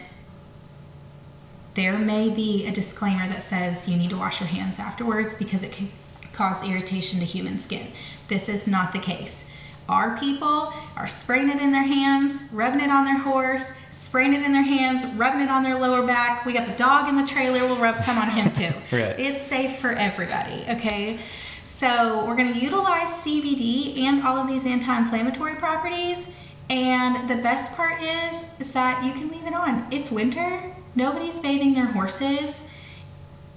there 1.74 1.98
may 1.98 2.30
be 2.30 2.66
a 2.66 2.70
disclaimer 2.70 3.26
that 3.28 3.42
says 3.42 3.88
you 3.88 3.96
need 3.96 4.10
to 4.10 4.16
wash 4.16 4.40
your 4.40 4.48
hands 4.48 4.78
afterwards 4.78 5.34
because 5.36 5.62
it 5.62 5.72
can 5.72 5.90
cause 6.32 6.66
irritation 6.66 7.18
to 7.18 7.24
human 7.24 7.58
skin. 7.58 7.88
This 8.28 8.48
is 8.48 8.66
not 8.66 8.92
the 8.92 8.98
case. 8.98 9.53
Our 9.88 10.16
people 10.16 10.72
are 10.96 11.06
spraying 11.06 11.50
it 11.50 11.60
in 11.60 11.72
their 11.72 11.82
hands, 11.82 12.38
rubbing 12.52 12.80
it 12.80 12.90
on 12.90 13.04
their 13.04 13.18
horse, 13.18 13.66
spraying 13.90 14.32
it 14.32 14.42
in 14.42 14.52
their 14.52 14.62
hands, 14.62 15.04
rubbing 15.14 15.42
it 15.42 15.50
on 15.50 15.62
their 15.62 15.78
lower 15.78 16.06
back. 16.06 16.46
We 16.46 16.54
got 16.54 16.66
the 16.66 16.72
dog 16.72 17.08
in 17.08 17.16
the 17.16 17.26
trailer, 17.26 17.60
we'll 17.60 17.76
rub 17.76 18.00
some 18.00 18.16
on 18.16 18.30
him 18.30 18.52
too. 18.52 18.72
right. 18.96 19.18
It's 19.18 19.42
safe 19.42 19.78
for 19.78 19.90
everybody, 19.90 20.64
okay? 20.70 21.18
So 21.64 22.24
we're 22.26 22.36
going 22.36 22.52
to 22.52 22.58
utilize 22.58 23.08
CBD 23.08 23.98
and 23.98 24.26
all 24.26 24.38
of 24.38 24.46
these 24.46 24.64
anti-inflammatory 24.64 25.56
properties. 25.56 26.38
And 26.70 27.28
the 27.28 27.36
best 27.36 27.76
part 27.76 28.02
is 28.02 28.58
is 28.58 28.72
that 28.72 29.04
you 29.04 29.12
can 29.12 29.30
leave 29.30 29.46
it 29.46 29.54
on. 29.54 29.86
It's 29.90 30.10
winter. 30.10 30.62
Nobody's 30.94 31.38
bathing 31.38 31.74
their 31.74 31.86
horses. 31.86 32.72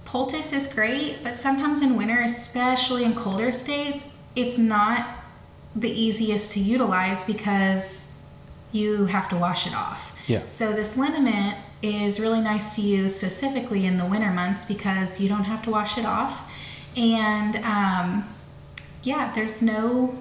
Poultice 0.03 0.51
is 0.51 0.73
great, 0.73 1.23
but 1.23 1.37
sometimes 1.37 1.81
in 1.81 1.97
winter, 1.97 2.21
especially 2.21 3.03
in 3.03 3.13
colder 3.13 3.51
states, 3.51 4.21
it's 4.35 4.57
not 4.57 5.05
the 5.79 5.91
easiest 5.91 6.51
to 6.53 6.59
utilize 6.59 7.23
because 7.23 8.21
you 8.71 9.05
have 9.05 9.29
to 9.29 9.35
wash 9.35 9.67
it 9.67 9.75
off. 9.75 10.17
Yeah. 10.27 10.45
So 10.45 10.73
this 10.73 10.97
liniment 10.97 11.55
is 11.81 12.19
really 12.19 12.41
nice 12.41 12.75
to 12.75 12.81
use 12.81 13.15
specifically 13.15 13.85
in 13.85 13.97
the 13.97 14.05
winter 14.05 14.31
months 14.31 14.65
because 14.65 15.21
you 15.21 15.29
don't 15.29 15.45
have 15.45 15.61
to 15.63 15.69
wash 15.69 15.97
it 15.97 16.05
off, 16.05 16.51
and 16.97 17.55
um, 17.57 18.27
yeah, 19.03 19.31
there's 19.33 19.61
no 19.61 20.17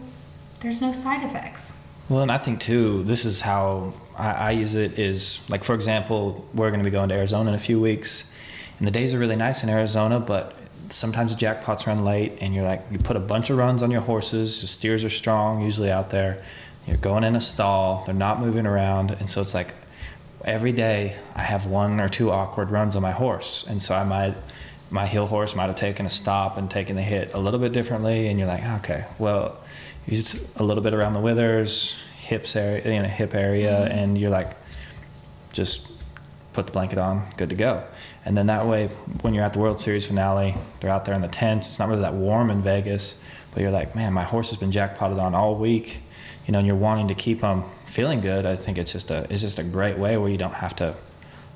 there's 0.61 0.81
no 0.83 0.93
side 0.93 1.25
effects. 1.25 1.83
Well, 2.09 2.23
and 2.23 2.31
I 2.31 2.39
think 2.39 2.61
too, 2.61 3.03
this 3.03 3.25
is 3.25 3.41
how 3.41 3.95
I, 4.17 4.31
I 4.31 4.51
use 4.51 4.75
it 4.75 4.99
is 4.99 5.41
like, 5.51 5.65
for 5.65 5.75
example, 5.75 6.47
we're 6.55 6.71
going 6.71 6.81
to 6.81 6.85
be 6.85 6.91
going 6.91 7.09
to 7.09 7.15
Arizona 7.17 7.49
in 7.49 7.55
a 7.55 7.59
few 7.59 7.81
weeks, 7.81 8.33
and 8.79 8.87
the 8.87 8.93
days 8.93 9.15
are 9.15 9.19
really 9.19 9.37
nice 9.37 9.65
in 9.65 9.71
Arizona, 9.71 10.21
but 10.21 10.55
sometimes 10.91 11.35
the 11.35 11.45
jackpots 11.45 11.87
run 11.87 12.05
late, 12.05 12.39
and 12.41 12.55
you're 12.55 12.65
like, 12.65 12.83
you 12.91 12.99
put 12.99 13.17
a 13.17 13.21
bunch 13.21 13.51
of 13.51 13.59
runs 13.59 13.83
on 13.83 13.91
your 13.91 14.01
horses, 14.01 14.61
the 14.61 14.67
steers 14.67 15.05
are 15.05 15.11
strong, 15.11 15.63
usually 15.63 15.91
out 15.91 16.11
there. 16.11 16.43
You're 16.87 16.97
going 16.97 17.25
in 17.25 17.35
a 17.35 17.41
stall, 17.41 18.05
they're 18.07 18.15
not 18.15 18.41
moving 18.41 18.67
around, 18.67 19.11
and 19.11 19.29
so 19.29 19.43
it's 19.43 19.55
like 19.55 19.75
every 20.45 20.73
day 20.73 21.17
I 21.35 21.43
have 21.43 21.67
one 21.67 22.01
or 22.01 22.09
two 22.09 22.31
awkward 22.31 22.71
runs 22.71 22.95
on 22.95 23.03
my 23.03 23.11
horse, 23.11 23.67
and 23.67 23.83
so 23.83 23.95
I 23.95 24.05
might 24.05 24.35
my 24.89 25.07
heel 25.07 25.27
horse 25.27 25.57
might 25.57 25.67
have 25.67 25.75
taken 25.75 26.07
a 26.07 26.11
stop 26.11 26.57
and 26.57 26.71
taken 26.71 26.95
the 26.95 27.03
hit 27.03 27.35
a 27.35 27.39
little 27.39 27.59
bit 27.59 27.73
differently, 27.73 28.29
and 28.29 28.39
you're 28.39 28.49
like, 28.49 28.65
okay, 28.65 29.05
well, 29.19 29.59
use 30.07 30.49
a 30.57 30.63
little 30.63 30.83
bit 30.83 30.95
around 30.95 31.13
the 31.13 31.21
withers, 31.21 32.03
hips 32.19 32.55
area, 32.55 32.95
you 32.95 33.03
know, 33.03 33.09
hip 33.09 33.35
area, 33.35 33.73
mm-hmm. 33.73 33.99
and 33.99 34.19
you're 34.19 34.31
like, 34.31 34.53
just 35.53 35.91
put 36.53 36.67
the 36.67 36.73
blanket 36.73 36.99
on, 36.99 37.25
good 37.37 37.51
to 37.51 37.57
go. 37.57 37.83
And 38.27 38.37
then 38.37 38.49
that 38.49 38.67
way, 38.67 38.89
when 39.23 39.35
you're 39.35 39.45
at 39.45 39.53
the 39.53 39.61
World 39.61 39.81
Series 39.81 40.07
finale, 40.09 40.57
they're 40.81 40.91
out 40.91 41.05
there 41.05 41.15
in 41.15 41.21
the 41.21 41.29
tents. 41.29 41.69
It's 41.69 41.79
not 41.79 41.89
really 41.89 42.03
that 42.03 42.15
warm 42.15 42.51
in 42.51 42.61
Vegas, 42.61 43.23
but 43.55 43.63
you're 43.63 43.71
like, 43.71 43.95
man, 43.95 44.13
my 44.13 44.25
horse 44.25 44.51
has 44.51 44.59
been 44.59 44.73
jackpotted 44.73 45.19
on 45.19 45.33
all 45.33 45.55
week, 45.55 46.01
you 46.45 46.53
know, 46.53 46.59
and 46.59 46.67
you're 46.67 46.77
wanting 46.77 47.07
to 47.07 47.15
keep 47.15 47.41
them 47.41 47.63
feeling 47.85 48.21
good. 48.21 48.45
I 48.45 48.57
think 48.57 48.79
it's 48.79 48.93
just 48.93 49.13
a 49.13 49.29
it's 49.31 49.43
just 49.43 49.61
a 49.61 49.63
great 49.63 49.97
way 49.97 50.17
where 50.17 50.29
you 50.29 50.39
don't 50.39 50.55
have 50.55 50.75
to 50.77 50.97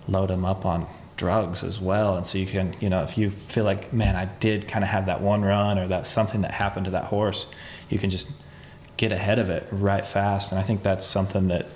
load 0.07 0.31
them 0.31 0.45
up 0.45 0.65
on 0.65 0.87
drugs 1.17 1.65
as 1.65 1.81
well. 1.81 2.17
And 2.17 2.25
so 2.25 2.39
you 2.39 2.47
can, 2.47 2.75
you 2.81 2.89
know, 2.89 3.03
if 3.03 3.19
you 3.19 3.31
feel 3.31 3.65
like, 3.65 3.93
man, 3.93 4.15
I 4.15 4.27
did 4.27 4.69
kind 4.69 4.85
of 4.85 4.91
have 4.91 5.07
that 5.07 5.21
one 5.21 5.43
run 5.43 5.77
or 5.77 5.89
that 5.89 6.07
something 6.07 6.43
that 6.43 6.53
happened 6.53 6.87
to 6.87 6.93
that 6.93 7.05
horse, 7.05 7.49
you 7.89 7.99
can 7.99 8.11
just 8.11 8.31
get 8.97 9.11
ahead 9.11 9.41
of 9.41 9.51
it 9.51 9.67
right 9.73 10.07
fast. 10.07 10.53
And 10.53 10.59
I 10.59 10.63
think 10.63 10.85
that's 10.85 11.05
something 11.05 11.49
that 11.49 11.67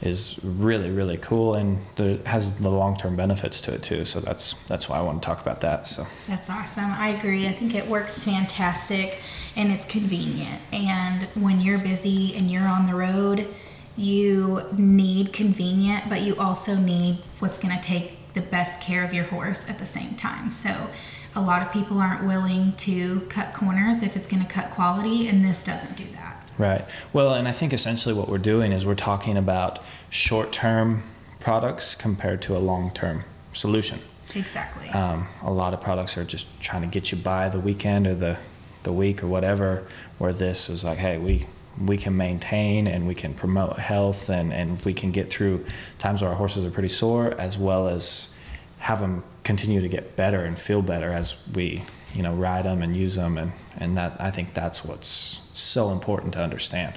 is 0.00 0.38
really 0.44 0.90
really 0.90 1.16
cool 1.16 1.54
and 1.54 1.78
there 1.96 2.18
has 2.26 2.54
the 2.54 2.68
long-term 2.68 3.16
benefits 3.16 3.60
to 3.60 3.74
it 3.74 3.82
too 3.82 4.04
so 4.04 4.20
that's 4.20 4.54
that's 4.64 4.88
why 4.88 4.96
i 4.98 5.02
want 5.02 5.20
to 5.20 5.26
talk 5.26 5.40
about 5.40 5.60
that 5.60 5.86
so 5.86 6.04
That's 6.26 6.50
awesome. 6.50 6.90
I 6.92 7.08
agree. 7.08 7.48
I 7.48 7.52
think 7.52 7.74
it 7.74 7.86
works 7.86 8.24
fantastic 8.24 9.18
and 9.56 9.72
it's 9.72 9.84
convenient. 9.84 10.60
And 10.72 11.22
when 11.34 11.60
you're 11.60 11.78
busy 11.78 12.36
and 12.36 12.50
you're 12.50 12.68
on 12.68 12.86
the 12.86 12.94
road, 12.94 13.48
you 13.96 14.62
need 14.76 15.32
convenient, 15.32 16.08
but 16.08 16.20
you 16.20 16.36
also 16.36 16.76
need 16.76 17.16
what's 17.40 17.58
going 17.58 17.74
to 17.74 17.82
take 17.82 18.32
the 18.34 18.40
best 18.40 18.80
care 18.80 19.04
of 19.04 19.12
your 19.12 19.24
horse 19.24 19.68
at 19.68 19.78
the 19.78 19.86
same 19.86 20.14
time. 20.14 20.50
So 20.50 20.90
a 21.34 21.40
lot 21.40 21.62
of 21.62 21.72
people 21.72 21.98
aren't 21.98 22.24
willing 22.24 22.74
to 22.76 23.20
cut 23.22 23.54
corners 23.54 24.02
if 24.02 24.14
it's 24.16 24.28
going 24.28 24.44
to 24.44 24.48
cut 24.48 24.70
quality, 24.70 25.26
and 25.28 25.44
this 25.44 25.64
doesn't 25.64 25.96
do 25.96 26.04
that. 26.14 26.37
Right 26.58 26.84
well 27.12 27.34
and 27.34 27.46
i 27.48 27.52
think 27.52 27.72
essentially 27.72 28.14
what 28.14 28.28
we're 28.28 28.38
doing 28.38 28.72
is 28.72 28.84
we're 28.84 28.94
talking 28.94 29.36
about 29.36 29.82
short-term 30.10 31.02
products 31.40 31.94
compared 31.94 32.42
to 32.42 32.56
a 32.56 32.58
long-term 32.58 33.22
solution 33.52 33.98
Exactly. 34.34 34.88
um, 34.90 35.26
a 35.42 35.50
lot 35.50 35.72
of 35.72 35.80
products 35.80 36.18
are 36.18 36.24
just 36.24 36.60
trying 36.60 36.82
to 36.82 36.88
get 36.88 37.10
you 37.10 37.16
by 37.16 37.48
the 37.48 37.58
weekend 37.58 38.06
or 38.06 38.14
the, 38.14 38.36
the 38.82 38.92
week 38.92 39.22
or 39.22 39.26
whatever 39.26 39.86
where 40.18 40.32
this 40.34 40.68
is 40.68 40.84
like 40.84 40.98
hey 40.98 41.16
we 41.18 41.46
we 41.86 41.96
can 41.96 42.16
maintain 42.16 42.86
and 42.88 43.06
we 43.06 43.14
can 43.14 43.32
promote 43.32 43.76
health 43.78 44.28
and, 44.28 44.52
and 44.52 44.84
we 44.84 44.92
can 44.92 45.12
get 45.12 45.28
through 45.28 45.64
times 45.98 46.20
where 46.20 46.30
our 46.30 46.36
horses 46.36 46.64
are 46.64 46.70
pretty 46.72 46.88
sore 46.88 47.32
as 47.38 47.56
well 47.56 47.86
as 47.88 48.34
have 48.80 49.00
them 49.00 49.22
continue 49.44 49.80
to 49.80 49.88
get 49.88 50.16
better 50.16 50.40
and 50.44 50.58
feel 50.58 50.82
better 50.82 51.10
as 51.12 51.36
we 51.54 51.82
you 52.14 52.22
know 52.22 52.34
ride 52.34 52.64
them 52.64 52.82
and 52.82 52.96
use 52.96 53.14
them 53.16 53.38
and, 53.38 53.52
and 53.76 53.96
that 53.96 54.20
I 54.20 54.30
think 54.30 54.54
that's 54.54 54.84
what's 54.84 55.50
so 55.54 55.90
important 55.90 56.32
to 56.34 56.42
understand. 56.42 56.94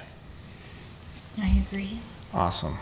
I 1.40 1.48
agree. 1.48 1.98
awesome. 2.34 2.76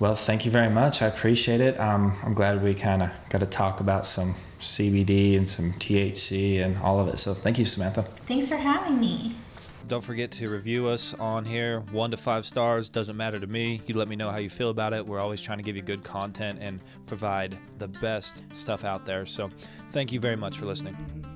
Well 0.00 0.14
thank 0.14 0.44
you 0.44 0.50
very 0.50 0.70
much. 0.70 1.02
I 1.02 1.06
appreciate 1.06 1.60
it. 1.60 1.78
Um, 1.78 2.16
I'm 2.24 2.34
glad 2.34 2.62
we 2.62 2.74
kind 2.74 3.02
of 3.02 3.10
got 3.30 3.40
to 3.40 3.46
talk 3.46 3.80
about 3.80 4.06
some 4.06 4.34
CBD 4.60 5.36
and 5.36 5.48
some 5.48 5.72
THC 5.72 6.60
and 6.64 6.78
all 6.78 6.98
of 7.00 7.08
it. 7.08 7.18
So 7.18 7.34
thank 7.34 7.58
you 7.58 7.64
Samantha. 7.64 8.02
Thanks 8.02 8.48
for 8.48 8.56
having 8.56 8.98
me. 8.98 9.34
Don't 9.86 10.02
forget 10.02 10.30
to 10.32 10.48
review 10.48 10.88
us 10.88 11.12
on 11.14 11.44
here. 11.44 11.80
One 11.92 12.10
to 12.10 12.16
five 12.16 12.46
stars 12.46 12.88
doesn't 12.88 13.16
matter 13.16 13.38
to 13.38 13.46
me. 13.46 13.82
You 13.86 13.96
let 13.96 14.08
me 14.08 14.16
know 14.16 14.30
how 14.30 14.38
you 14.38 14.48
feel 14.48 14.70
about 14.70 14.94
it. 14.94 15.04
We're 15.06 15.20
always 15.20 15.42
trying 15.42 15.58
to 15.58 15.64
give 15.64 15.76
you 15.76 15.82
good 15.82 16.02
content 16.02 16.58
and 16.62 16.80
provide 17.04 17.56
the 17.78 17.88
best 17.88 18.42
stuff 18.50 18.84
out 18.84 19.04
there. 19.04 19.26
So, 19.26 19.50
thank 19.90 20.12
you 20.12 20.20
very 20.20 20.36
much 20.36 20.56
for 20.56 20.64
listening. 20.64 21.34